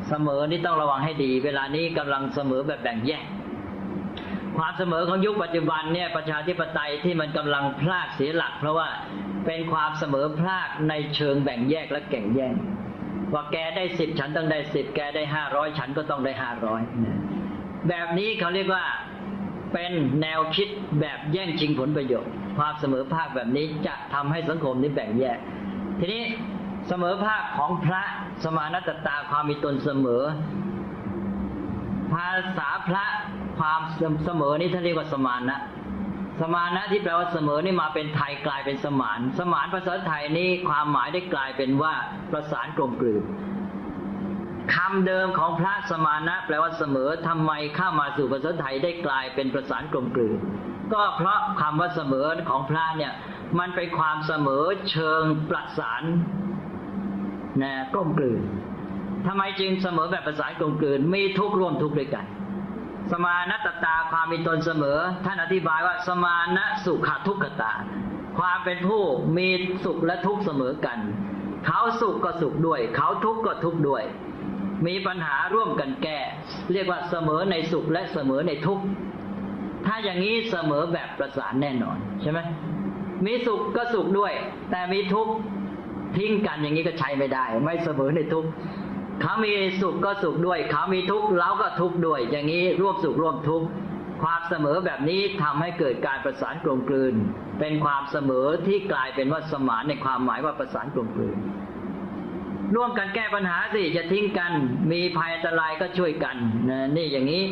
[0.09, 3.25] เสมอนี่ต้องระวังให้ดี เวลานี้กำลังเสมอแบบแบ่งแยก
[4.59, 8.89] ความเสมอของยุคปัจจุบันเนี่ยประชาธิปไตยที่มันกำลังพลาดเสียหลัก เพราะว่า
[9.47, 12.55] เป็นความเสมอพลาดในเชิงแบ่งแยกและแข่งแย่ง
[13.33, 16.83] ว่าแกได้สิบฉันต้องได้สิบแกได้ห้าร้อยฉันก็ต้องได้ห้าร้อย
[17.89, 18.85] แบบนี้เขาเรียกว่า
[19.75, 20.68] เป็นแนวคิด
[21.01, 25.39] แบบแย่งชิงผลประโยชน์ ความเสมอภาคแบบนี้จะทำให้สังคมนี้แบ่งแยก
[26.01, 26.22] ทีนี้
[26.89, 28.03] เสมอภาคของพระ
[28.45, 30.22] สมานัตตาความมีตนเสมอ
[32.12, 33.05] ภาษาพระ
[33.59, 33.81] ความ
[34.25, 35.59] เสมอนี้ท่านเรียกว่าสมานะ
[36.41, 41.95] สมานะที่แปลว่าเสมอนี่มาเป็นไทยกลายเป็นสมาน สมานภาษาไทยนี้ความหมายได้กลายเป็นว่า
[42.33, 43.22] ประสานกลมกลืน
[44.75, 50.39] คำเดิมของพระสมานะแปลว่าเสมอทำไมเข้ามาสู่ภาษาไทยได้กลายเป็นประสานกลมกลืน
[50.93, 53.12] ก็เพราะคำว่าเสมอของพระเนี่ย
[53.59, 56.03] มันเป็นความเสมอเชิงประสาน
[57.62, 58.41] นะกลมกลืน
[59.27, 62.27] ทำไมจึงเสมอแบบประสานกลมกลืนมีทุกข์ร่วมทุกข์ด้วยกัน
[63.12, 67.73] สมานัตตาความมีตนเสมอ ท่านอธิบายว่าสมานะสุขทุกขตา
[68.39, 69.03] ความเป็นผู้
[69.37, 69.49] มี
[69.85, 70.99] สุขและทุกข์เสมอกัน
[71.67, 74.05] เขาสุขก็สุขด้วย เขาทุกข์ก็ทุกข์ด้วย
[74.87, 76.18] มีปัญหาร่วมกันแก้
[76.72, 78.85] เรียกว่าเสมอในสุขและเสมอในทุกข์
[79.87, 82.39] ถ้าอย่างนี้เสมอแบบประสานแน่นอนใช่ไหม
[83.27, 84.33] มีสุขก็สุขด้วย
[84.70, 85.33] แต่มีทุกข์
[86.16, 88.49] ทิ้งกันอย่างนี้ก็ใช้ไม่ได้ ไม่เสมอในทุกข์
[89.20, 93.66] เขามีสุขก็สุขด้วย เขามีทุกข์เราก็ทุกข์ด้วย อย่างนี้ร่วมสุขร่วมทุกข์
[94.22, 97.14] ความเสมอแบบนี้ทำให้เกิดการประสานกลมกลืน
[97.61, 101.39] เป็นความเสมอที่กลายเป็นว่าสมานในความหมายว่าประสานกลมกลืน
[102.77, 104.53] ร่วมกันแก้ปัญหาสิจะทิ้งกัน
[104.93, 106.37] มีภัยอันตรายก็ช่วยกัน
[106.71, 107.45] นะนี่อย่างนี้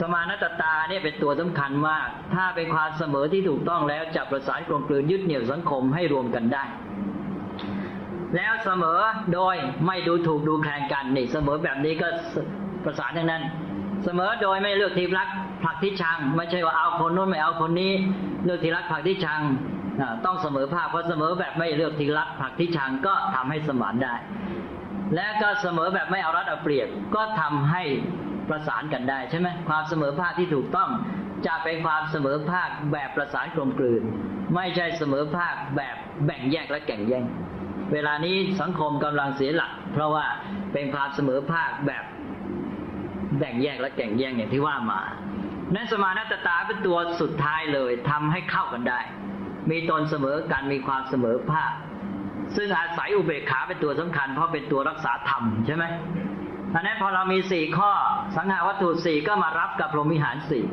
[0.00, 6.64] สมานตตาเนี่ยเป็นตัวสำคัญมาก ถ้าเป็นความเสมอที่ถูกต้องแล้วจะประสานกลมกลืนยึดเหนี่ยวสังคมให้รวมกันได้
[8.36, 9.00] แล้วเสมอ
[9.34, 9.56] โดย
[9.86, 12.08] ไม่ดูถูกดูแคลนกันนี่เสมอแบบนี้ก็
[12.84, 13.42] ประสานทั้งนั้น
[14.04, 15.28] เสมอโดยไม่เลือกทีรัก
[15.64, 17.92] ผลักที่ชัง ไม่ใช่ว่าเอาคนโน้นไม่เอาคนนี้
[18.44, 19.40] เลือกทีรักผลักที่ชัง
[20.24, 24.14] ต้องเสมอภาคเพราะเสมอแบบไม่เลือกที่รักผักที่ชังก็ทำให้สมานได้
[25.14, 27.82] และก็เสมอแบบไม่เอารัดเอาเปรียบก็ทำให้
[28.48, 30.90] ประสานกันได้ใช่ไหมความเสมอภาคที่ถูกต้อง
[31.46, 34.02] จะเป็นความเสมอภาคแบบประสานกลมกลืน
[34.54, 37.24] ไม่ใช่เสมอภาคแบบแบ่งแยกและแข่งแย่ง
[37.92, 40.26] เวลานี้สังคมกำลังเสียหลัก เพราะว่า
[40.72, 42.04] เป็นความเสมอภาคแบบ
[43.38, 45.00] แบ่งแยกและแข่งแย่งอย่างที่ว่ามา
[45.74, 49.00] นั้นสมานัตตาเป็นตัวสุดท้ายเลยทำให้เข้ากันได้
[49.70, 51.72] มีตนเสมอกันมีความเสมอภาค
[52.56, 55.84] ซึ่งอาศัยอุเบกขาเป็นตัวสำคัญ เพราะเป็นตัวรักษาธรรมใช่ไหม
[56.74, 57.90] อันนั้นพอเรามีสี่ข้อ
[58.36, 60.64] สังหาวัตถุสี่ก็มารับกับพรหมิหารสี่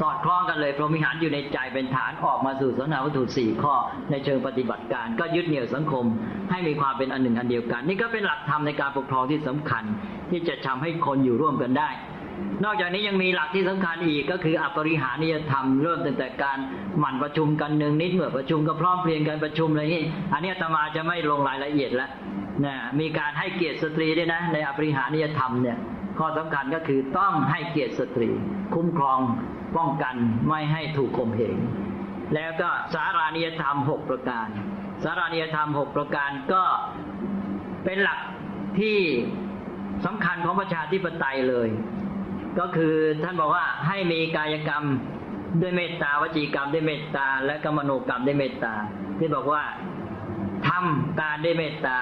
[0.00, 3.74] สอดคล้องกันเลยพรหมิหารอยู่ในใจเป็นฐานออกมาสู่สนาวัตถุสี่ข้อ
[4.10, 6.04] ในเชิงปฏิบัติการ ก็ยึดเหนี่ยวสังคม
[6.50, 9.84] ให้มีความเป็นอันหนึ่งอันเดียวกัน นี่ก็เป็นหลักธรรมในการปกครองที่สำคัญ
[10.30, 11.90] ที่จะทำให้คนอยู่ร่วมกันได้
[12.64, 16.58] นอกจากนี้ยังมีหลักที่สำคัญอีกก็คืออปริหานิยธรรมเริ่มตั้งแต่การ
[16.98, 22.10] หมั่นประชุมกันหนึ่งนิดเมื่อประชุมก็พร้อมเพรียงกันประชุมอะไรนี้อันนี้ตมาจะไม่ลงรายละเอียดแล้ว
[22.64, 25.76] นะมีการให้เกียรติสตรีด้วยนะ ในอปริหานิยธรรมเนี่ย
[26.18, 28.30] ข้อสำคัญก็คือต้องให้เกียรติสตรี
[28.74, 29.18] คุ้มครอง
[29.76, 30.14] ป้องกัน
[30.48, 31.56] ไม่ให้ถูกข่มเหง
[32.34, 34.48] แล้วก็สารานิยธรรมหกประการ
[35.04, 36.64] สารานิยธรรมหกประการก็
[37.84, 38.20] เป็นหลัก
[38.80, 38.98] ที่
[40.06, 41.68] สำคัญของประชาธิปไตยเลย
[42.58, 44.84] ก็คือท่านบอกว่าให้มีกายกรรม
[45.60, 48.74] ด้วยเมตตาวจีกรรมด้วยเมตตา และกรรมโนกรรมด้วยเมตตา
[49.18, 49.62] ที่บอกว่า
[50.68, 51.98] ทำการด้วยเมตตา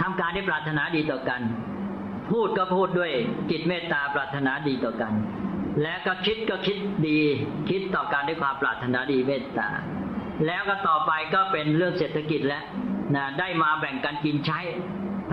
[0.00, 1.40] ทำการด้วยปรารถนาดีต่อกัน
[2.30, 3.12] พูดก็พูดด้วย
[3.50, 5.12] จิตเมตตาปรารถนาดีต่อกัน
[5.82, 6.78] และก็คิดก็คิด
[7.08, 7.20] ดี
[7.68, 9.68] คิดต่อการด้วยความปรารถนาดีเมตตา
[10.46, 12.64] แล้วก็ต่อไปก็เป็นเรื่องเศรษฐกิจแล้ว
[13.14, 14.60] นะได้มาแบ่งกันกินใช้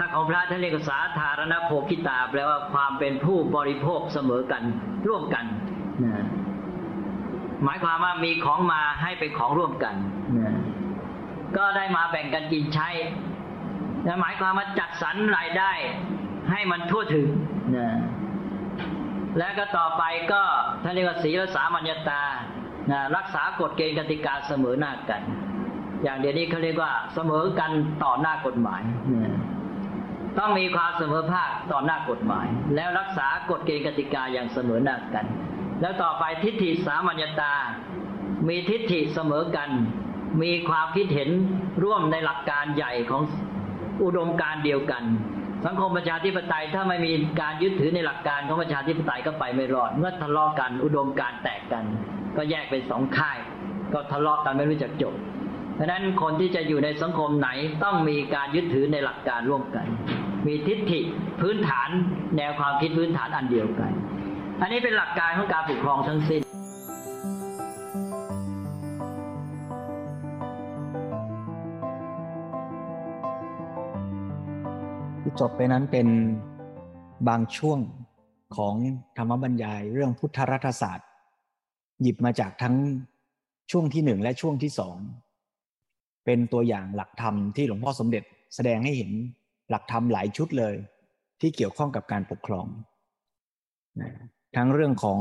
[0.02, 4.64] ถ้าของพระท่านเรียกสาธารณโภคิตาแปลว่าความเป็นผู้บริโภคเสมอกัน
[5.08, 5.46] ร่วมกัน
[6.04, 6.24] นะ
[7.64, 9.96] หมายความว่ามีของมาให้เป็นของร่วมกัน
[10.38, 10.52] นะ
[11.58, 12.90] ก็ได้มาแบ่งกันกินใช้
[14.06, 15.72] นะหมายความว่าจัดสรรรายได้
[16.52, 17.28] ให้มันทั่วถึง
[17.76, 17.88] นะ
[19.38, 20.44] และก็ต่อไปก็
[20.84, 22.24] ท่านเรียกว่าศีลสามัญญตา
[22.92, 25.22] นะรักษากฎเกณฑ์กติกาเสมอหน้ากัน
[26.04, 27.72] อย่างเดี๋ยวนี้เขาเรียกว่าเสมอกัน
[28.04, 28.82] ต่อหน้ากฎหมาย
[29.14, 29.34] นะ
[30.40, 35.26] ต้องมีความเสมอภาคต่อหน้ากฎหมาย แล้วรักษากฎเกณฑ์กติกาอย่างเสมอหน้ากัน
[35.82, 37.54] แล้วต่อไปทิฏฐิสามัญญตา
[38.48, 39.70] มีทิฏฐิเสมอกัน
[40.44, 41.30] มีความคิดเห็น
[41.84, 43.22] ร่วมในหลักการใหญ่ของ
[44.04, 45.04] อุดมการเดียวกัน
[45.66, 47.12] สังคมประชาธิปไตยถ้าไม่มี
[47.42, 51.84] การยึดถือในหลักการของประชาธิปไตยก็ไปไม่รอด เมื่อทะเลาะกันอุดมการแตกกัน
[52.38, 53.38] ก็แยกเป็นสองค่าย
[53.94, 55.14] ก็ทะเลาะกันไม่รู้จักจบ
[55.76, 57.50] เพราะนั้นคนที่จะอยู่ในสังคมไหน
[57.84, 59.86] ต้องมีการยึดถือในหลักการร่วมกัน
[60.48, 61.00] มีทิฏฐิ
[61.42, 61.90] พื้นฐาน
[62.38, 63.92] แนวความคิดพื้นฐานอันเดียวกัน
[64.62, 66.42] อันนี้เป็นหลักการของการปกครองทั้งสิ้น
[75.22, 76.08] ที่จบไปนั้นเป็น
[77.28, 77.80] บางช่วง
[78.58, 78.76] ของ
[79.18, 81.10] ธรรมบรรยายเรื่องพุทธรัฐศาสตร์
[82.02, 82.76] หยิบมาจากทั้ง
[83.72, 84.96] ช่วงที่หนึ่งและช่วงที่สอง
[86.26, 88.24] เป็นตัวอย่างหลักธรรมที่หลวงพ่อสมเด็จ
[88.56, 89.12] แสดงให้เห็น
[89.70, 90.76] หลักธรรมหลายชุดเลย
[91.42, 92.68] ที่เกี่ยวข้องกับการปกครอง
[94.02, 94.12] นะ
[94.56, 95.20] ทั้งเรื่องของ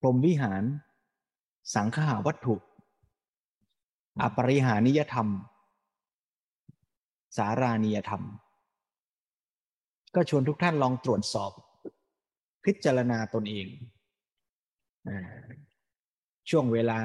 [0.00, 0.62] พรหมวิหาร
[1.74, 2.56] สังขาวัตถุ
[4.22, 5.28] อปริหานิยธรรม
[7.36, 8.22] สารานิยธรรม
[10.14, 11.52] ก็ชวนทุกท่านลองตรวจสอบ
[12.64, 13.68] พิจารณาตนเอง
[16.50, 16.98] ช่วงเวลา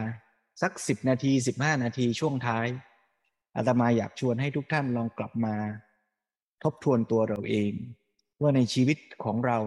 [0.61, 2.67] สักสิบนาทีสิบห้านาทีช่วงท้าย
[3.55, 5.55] อาตมาอยากชวนให้ทุกท่านลองกลับมา
[6.63, 7.71] ทบทวนตัวเราเอง
[8.41, 9.59] ว่าในชีวิตของเรา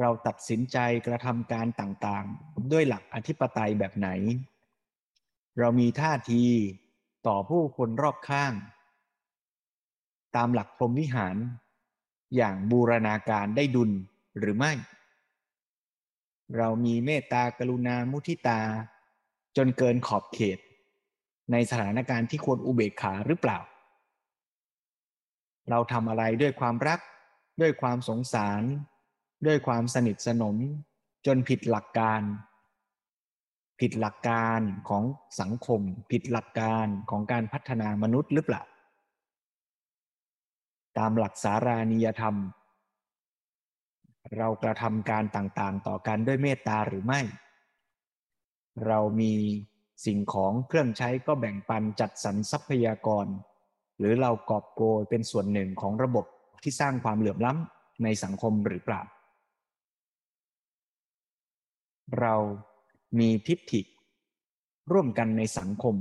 [0.00, 4.08] เราตัดสินใจกระทำการต่างๆ ด้วยหลักอธิปไตยแบบไหน
[5.58, 6.42] เรามีท่าที
[7.26, 8.52] ต่อผู้คนรอบข้าง
[10.36, 11.36] ตามหลักพรหมวิหาร
[12.36, 13.90] อย่างบูรณาการได้ดุล
[14.38, 14.72] หรือไม่
[16.56, 18.60] เรามีเมตตากรุณามุทิตา
[19.56, 20.58] จนเกินขอบเขต
[21.52, 23.58] ในสถานการณ์ที่ควรอุเบกขาหรือเปล่า
[25.70, 27.00] เราทำอะไรด้วยความรัก
[27.60, 28.62] ด้วยความสงสาร
[29.46, 30.56] ด้วยความสนิทสนม
[31.26, 32.22] จนผิดหลักการ
[33.80, 35.04] ผิดหลักการของ
[35.40, 38.62] สังคม ผิดหลักการของการพัฒนามนุษย์หรือเปล่า
[40.98, 42.36] ตามหลักสารานิยธรรม
[44.36, 47.20] เรากระทำการต่างๆ ต่อกันด้วยเมตตาหรือไม่
[48.86, 49.34] เรามี
[50.06, 53.26] สิ่งของเครื่องใช้ก็แบ่งปันจัดสรรทรัพยากร
[53.98, 56.26] หรือเรากอบโกยเป็นส่วนหนึ่งของระบบ
[56.62, 59.02] ที่สร้างความเหลื่อมล้ำในสังคมหรือเปล่า
[62.20, 62.34] เรา
[63.18, 63.82] มีทิฏฐิ
[64.92, 65.96] ร่วมกันในสังคม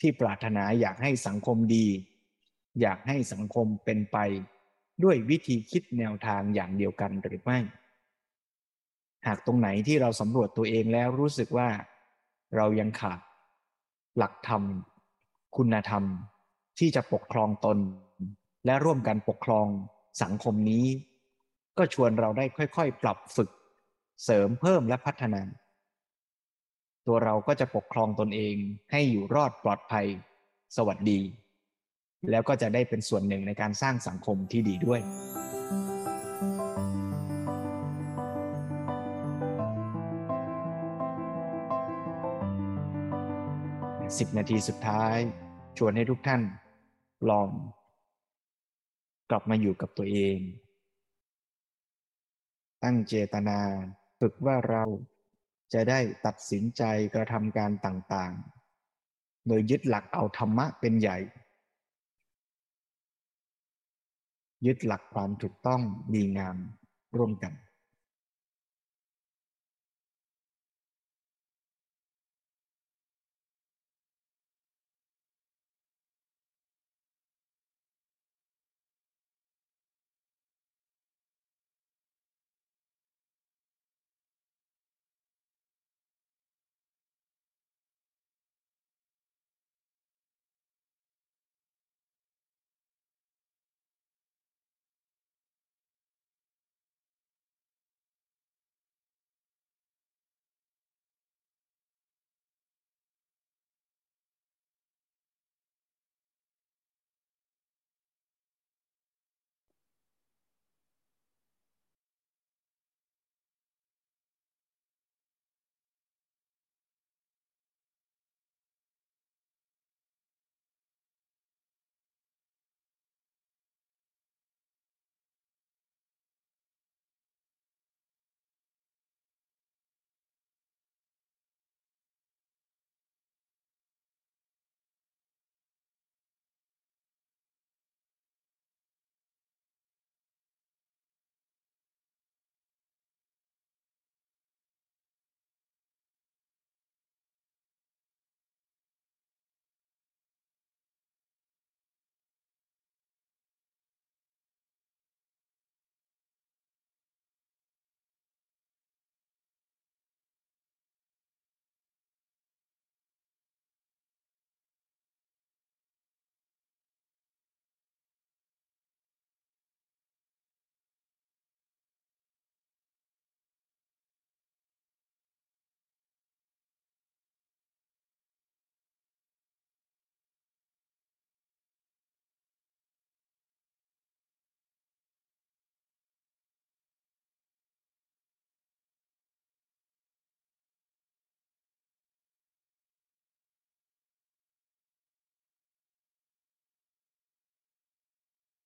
[0.00, 1.86] ที่ปรารถนาอยากให้สังคมดี
[2.80, 4.18] อยากให้สังคมเป็นไป
[5.04, 7.58] ด้วยวิธีคิดแนวทางอย่างเดียวกันหรือไม่
[9.26, 11.68] หากตรงไหนที่เราสำรวจตัวเองแล้วรู้สึกว่า
[12.56, 13.20] เรายังขาด
[14.16, 14.62] หลักธรรม
[15.56, 16.04] คุณธรรม
[16.78, 17.78] ที่จะปกครองตน
[18.66, 19.66] และร่วมกันปกครอง
[20.22, 20.86] สังคมนี้
[21.78, 23.50] ก็ชวนเราได้ค่อยๆ ปรับฝึก
[24.24, 25.42] เสริมเพิ่มและพัฒนา
[27.06, 28.56] ตัวเราก็จะปกครองตนเอง
[28.90, 30.06] ให้อยู่รอดปลอดภัย
[30.76, 31.20] สวัสดี
[32.30, 35.00] แล้วก็จะได้เป็นส่วนหนึ่งในการสร้างสังคมที่ดีด้วย
[44.18, 45.16] สิบนาทีสุดท้าย
[45.78, 46.42] ชวนให้ทุกท่าน
[47.30, 47.48] ลอง
[49.30, 50.38] กลับมาอยู่กับตัวเอง
[52.82, 53.60] ตั้งเจตนา
[54.20, 54.84] ฝึกว่าเรา
[55.72, 56.82] จะได้ตัดสินใจ
[57.14, 61.18] กระทำการต่างๆ โดยยึดหลักเอาธรรมะเป็นใหญ่
[64.66, 65.82] ยึดหลักความถูกต้อง
[66.14, 66.56] ดีงาม
[67.16, 67.52] ร่วมกัน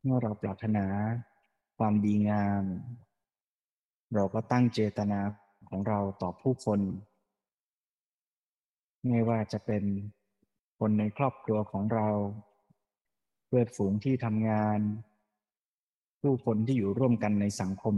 [0.05, 0.87] เมื่อเราปรารถนา
[1.79, 2.65] ความดีงาม
[4.15, 5.21] เราก็ตั้งเจตนา
[5.69, 6.81] ของเราต่อผู้คน
[9.09, 9.85] ไม่ว่าจะเป็น
[10.79, 12.09] คนในครอบครัวของเรา
[13.47, 14.79] เพื่อนฝูงที่ทำงาน
[16.21, 17.97] ผู้คนที่อยู่ร่วมกันในสังคม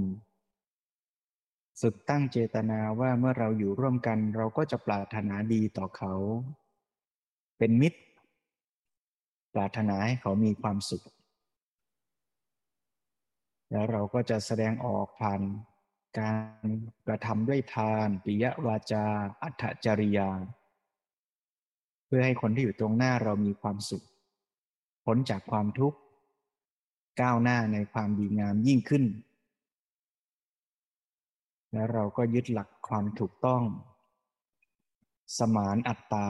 [1.81, 6.15] ฝึกตั้งเจตนาว่าเมื่อเราอยู่ร่วมกันเราก็จะปรารถนาดีต่อเขา
[7.59, 8.01] เป็นมิตร
[9.55, 11.05] ปรารถนาให้เขามีความสุข
[13.71, 15.41] แล้วเราก็จะแสดงออกผ่าน
[16.19, 16.33] กา
[16.65, 16.67] ร
[17.07, 19.07] กระทำด้วยทาน ปิยวาจา
[19.43, 20.31] อัตจริยา
[22.07, 24.05] เพื่อให้คนที่อยู่ตรงหน้าเรามีความสุข
[25.05, 25.99] พ้นจากความทุกข์
[27.21, 29.05] ก้าวหน้าในความดีงามยิ่งขึ้น
[31.73, 33.63] และเราก็ยึดหลักความถูกต้อง
[35.39, 36.29] สมานอัตตา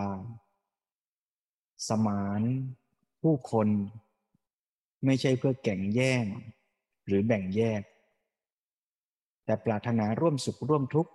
[1.89, 2.43] สมาน
[3.23, 3.69] ผู้คน
[5.05, 6.25] ไม่ใช่เพื่อแก่งแย่ง
[7.07, 7.83] หรือแบ่งแยก
[9.45, 11.13] แต่ปรารถนาร่วมสุขร่วมทุกข์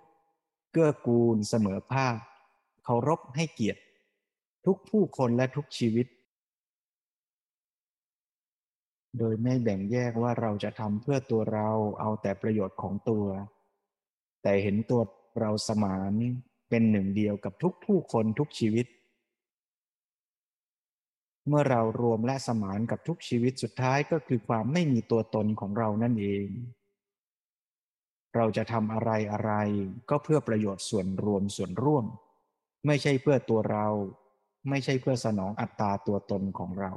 [0.72, 2.16] เกื้อกูลเสมอภาค
[2.84, 3.80] เคารพให้เกียรติ
[4.66, 6.06] ทุกผู้คนและทุกชีวิต
[9.18, 11.68] โดยไม่แบ่งแยกว่าเราจะทำเพื่อตัวเรา
[12.00, 13.26] เอาแต่ประโยชน์ของตัว
[14.42, 15.00] แต่เห็นตัว
[15.40, 16.12] เราสมาน
[16.68, 18.86] เป็นหนึ่งเดียวกับทุกผู้คนทุกชีวิต
[21.48, 26.46] เมื่อเรารวมและสมานกับทุกชีวิตสุดท้ายก็คือความไม่มีตัวตนของเรานั่นเอง
[28.36, 29.52] เราจะทำอะไรอะไร
[30.10, 32.04] ก็เพื่อประโยชน์ส่วนรวมส่วนร่วม
[32.86, 33.86] ไม่ใช่เพื่อตัวเรา
[34.68, 36.92] ไม่ใช่เพื่อสนองอัตตาตัวตนของเรา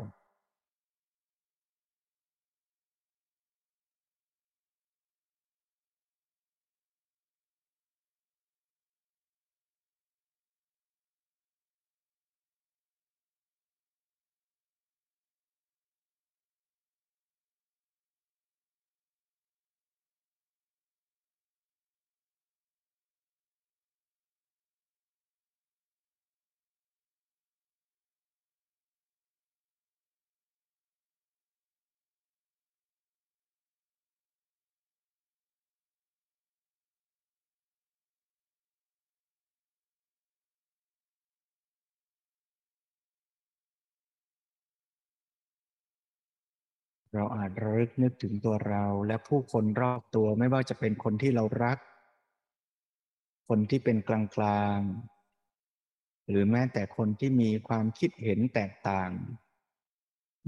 [47.14, 51.78] เราอาจระลึกนึกถึงตัวเราและผู้คนรอบตัวไม่ว่าจะเป็นคนที่เรารัก
[53.48, 54.80] คนที่เป็นกลางกลาง
[56.30, 59.12] หรือแม้แต่คนที่มีความคิดเห็นแตกต่าง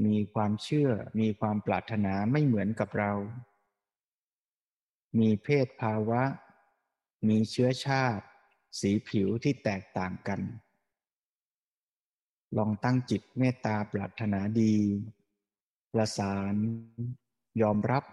[0.06, 0.90] มีความเชื่อ
[1.20, 3.12] มีความปรารถนาไม่เหมือนกับเรา
[5.20, 6.24] มีเพศภาวะ
[7.28, 8.26] มีเชื้อชาติ
[8.80, 10.42] สีผิวที่แตกต่างกัน
[12.58, 14.76] ลองตั้งจิตเมตตาปรารถนาดี
[15.98, 16.56] ประสาน
[17.62, 18.04] ยอมรับ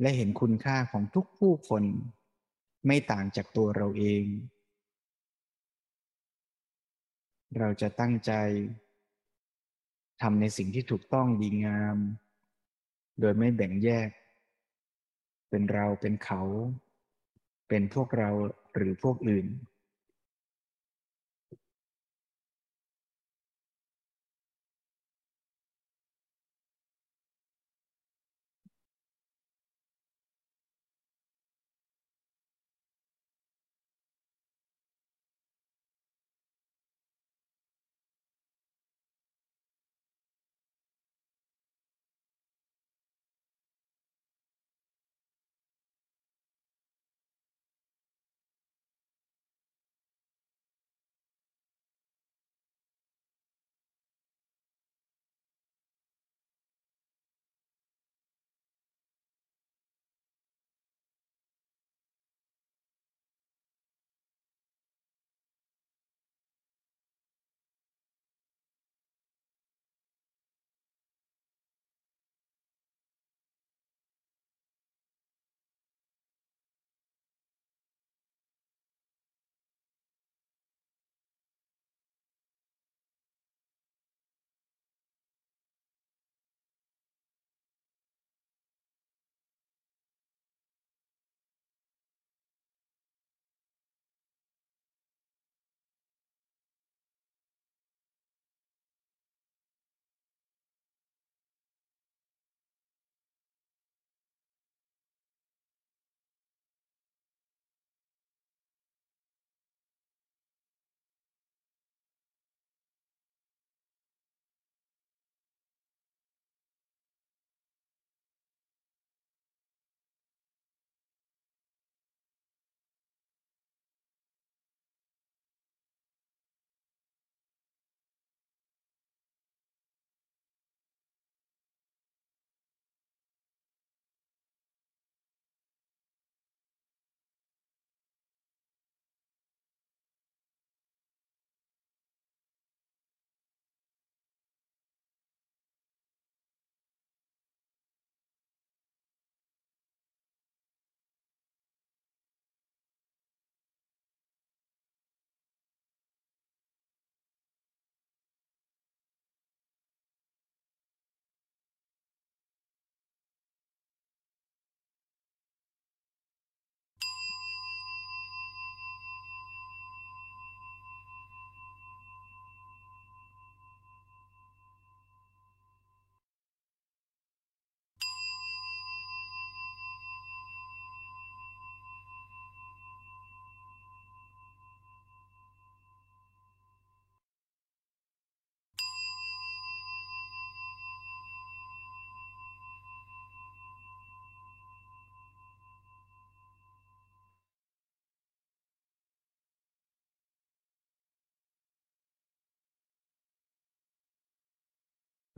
[0.00, 1.84] และเห็นคุณค่าของทุกผู้คน
[2.86, 4.24] ไม่ต่างจากตัวเราเอง
[7.58, 8.32] เราจะตั้งใจ
[10.22, 11.96] ทำในสิ่งที่ถูกต้องดีงาม
[13.20, 14.10] โดยไม่แบ่งแยก
[15.50, 16.42] เป็นเราเป็นเขา
[17.68, 18.30] เป็นพวกเรา
[18.74, 19.46] หรือพวกอื่น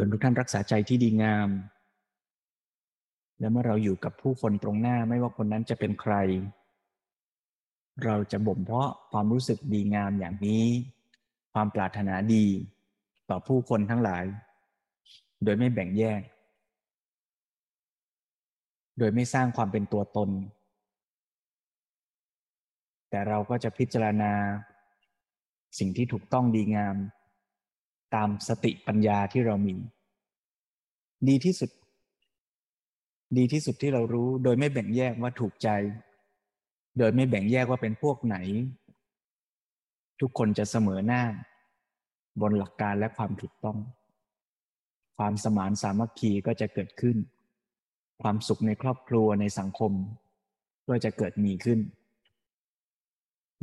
[0.03, 1.49] เพื่อนทุกท่านรักษาใจที่ดีงาม
[3.39, 6.15] และเมื่อเราอยู่กับผู้คนตรงหน้าไม่ว่าคนนั้นจะเป็นใคร
[8.05, 10.65] เราจะบ่มเพาะความรู้สึกดีงามอย่างนี้
[11.53, 12.47] ความปรารถนาดี
[13.31, 14.25] ต่อผู้คนทั้งหลาย
[15.45, 16.21] โดยไม่แบ่งแยก
[18.99, 20.31] โดยไม่สร้างความเป็นตัวตน
[23.11, 24.33] แต่เราก็จะพิจารณา
[25.79, 26.97] สิ่งที่ถูกต้องดีงาม
[28.15, 29.77] ตามสติปัญญาที่เรามี
[31.29, 31.71] ดีที่สุด
[33.37, 35.69] ดีที่สุดที่เรารู้ โดยไม่แบ่งแยกว่าถูกใจ
[36.99, 38.37] โดยไม่แบ่งแยกว่าเป็นพวกไหน
[40.21, 41.23] ทุกคนจะเสมอหน้า
[42.41, 43.79] บนหลักการและความถูกต้อง
[45.19, 47.17] ความสมานสามัคคีก็จะเกิดขึ้น
[48.23, 49.93] ความสุขในครอบครัวในสังคม
[50.89, 51.81] ก็จะเกิดมีขึ้น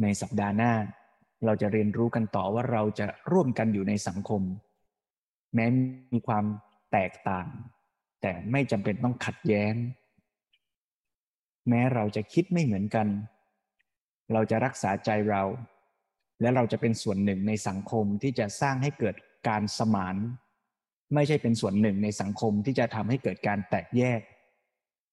[0.02, 0.74] ในสัปดาห์หน้า
[1.46, 4.42] เราจะเรียนรู้กันต่อว่าเราจะร่วมกันอยู่ในสังคม
[5.56, 5.66] แม้
[6.14, 6.46] มีความ
[6.92, 7.48] แตกต่าง
[8.22, 9.74] แต่ไม่จำเป็นต้องขัดแย้ง
[11.70, 13.08] แม้เราจะคิดไม่เหมือนกัน
[14.34, 15.44] เราจะรักษาใจเรา
[16.42, 19.16] และเราจะเป็นส่วนหนึ่งในสังคมที่จะสร้างให้เกิด
[19.48, 20.16] การสมาน
[21.14, 24.22] ไม่ใช่เป็นส่วนหนึ่งในสังคมที่จะทำให้เกิดการแตกแยก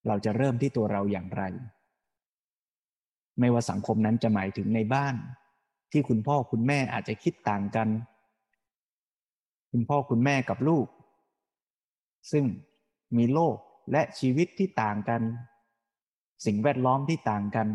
[0.06, 1.42] เราจะเริ่มที่ตัวเราอย่างไร
[3.40, 5.14] ไม่ว่าสังคมนั้นจะหมายถึงในบ้าน
[5.92, 7.88] ที่คุณพ่อคุณแม่อาจจะคิดต่างกัน
[9.70, 10.86] คุณพ่อคุณแม่กับลูก
[12.32, 12.44] ซึ่ง
[13.16, 13.56] มีโลก
[13.92, 15.22] และชีวิตที่ต่างกัน
[16.44, 17.68] สิ่งแวดล้อมที่ต่างกัน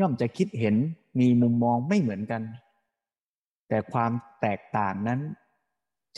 [0.00, 0.76] ย่อมจะคิดเห็น
[1.20, 2.42] มีมุมมองไม่เหมือนกัน
[3.68, 5.20] แต่ความแตกต่างนั้น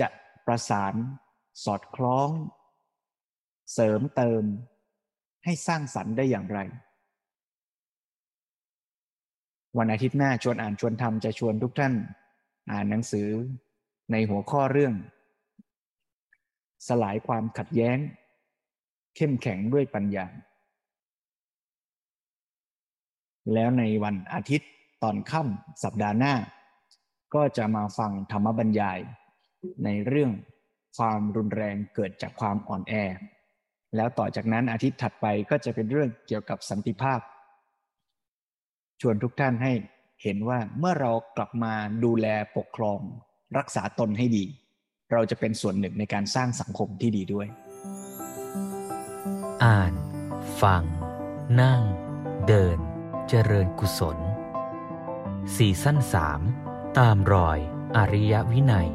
[0.01, 0.09] จะ
[0.47, 0.95] ประสาน
[1.65, 2.29] สอดคล้อง
[3.73, 4.43] เสริมเติม
[5.45, 6.59] ให้สร้างสรรค์ได้อย่างไร
[9.79, 11.95] วันอาทิตย์หน้าชวนอ่านชวนทำจะชวนทุกท่าน
[12.73, 13.29] อ่านหนังสือ
[14.13, 14.95] ในหัวข้อเรื่อง
[16.89, 17.99] สลายความขัดแย้ง
[19.17, 20.27] เข้มแข็งด้วยปัญญา
[23.53, 24.71] แล้วในวันอาทิตย์
[25.03, 26.35] ตอนค่ำสัปดาห์หน้า
[27.35, 28.99] ก็จะมาฟังธรรมบรรยาย
[29.85, 30.33] ในเรื่อง
[30.97, 32.95] ความรุนแรงเกิดจากความอ่อนแอ
[33.97, 37.21] แล้วต่อจากนั้นอาทิตย์ถัดไปก็จะเป็นเรื่องเกี่ยวกับสันติภาพ
[39.01, 39.73] ชวนทุกท่านให้
[40.23, 41.75] เห็นว่าเมื่อเรากลับมา
[42.05, 42.27] ดูแล
[42.57, 43.01] ปกครอง
[43.59, 44.45] รักษาตนให้ดี
[45.13, 47.47] เราจะเป็นส่วนหนึ่งในการสร้างสังคมที่ดีด้วย
[49.65, 49.93] อ่าน
[50.63, 50.83] ฟัง
[51.61, 51.83] นั่ง
[52.49, 52.79] เดิน
[53.29, 54.19] เจริญกุศล
[55.57, 56.41] สี่สั้นสาม
[56.99, 57.59] ตามรอย
[57.97, 58.89] อริยวินัย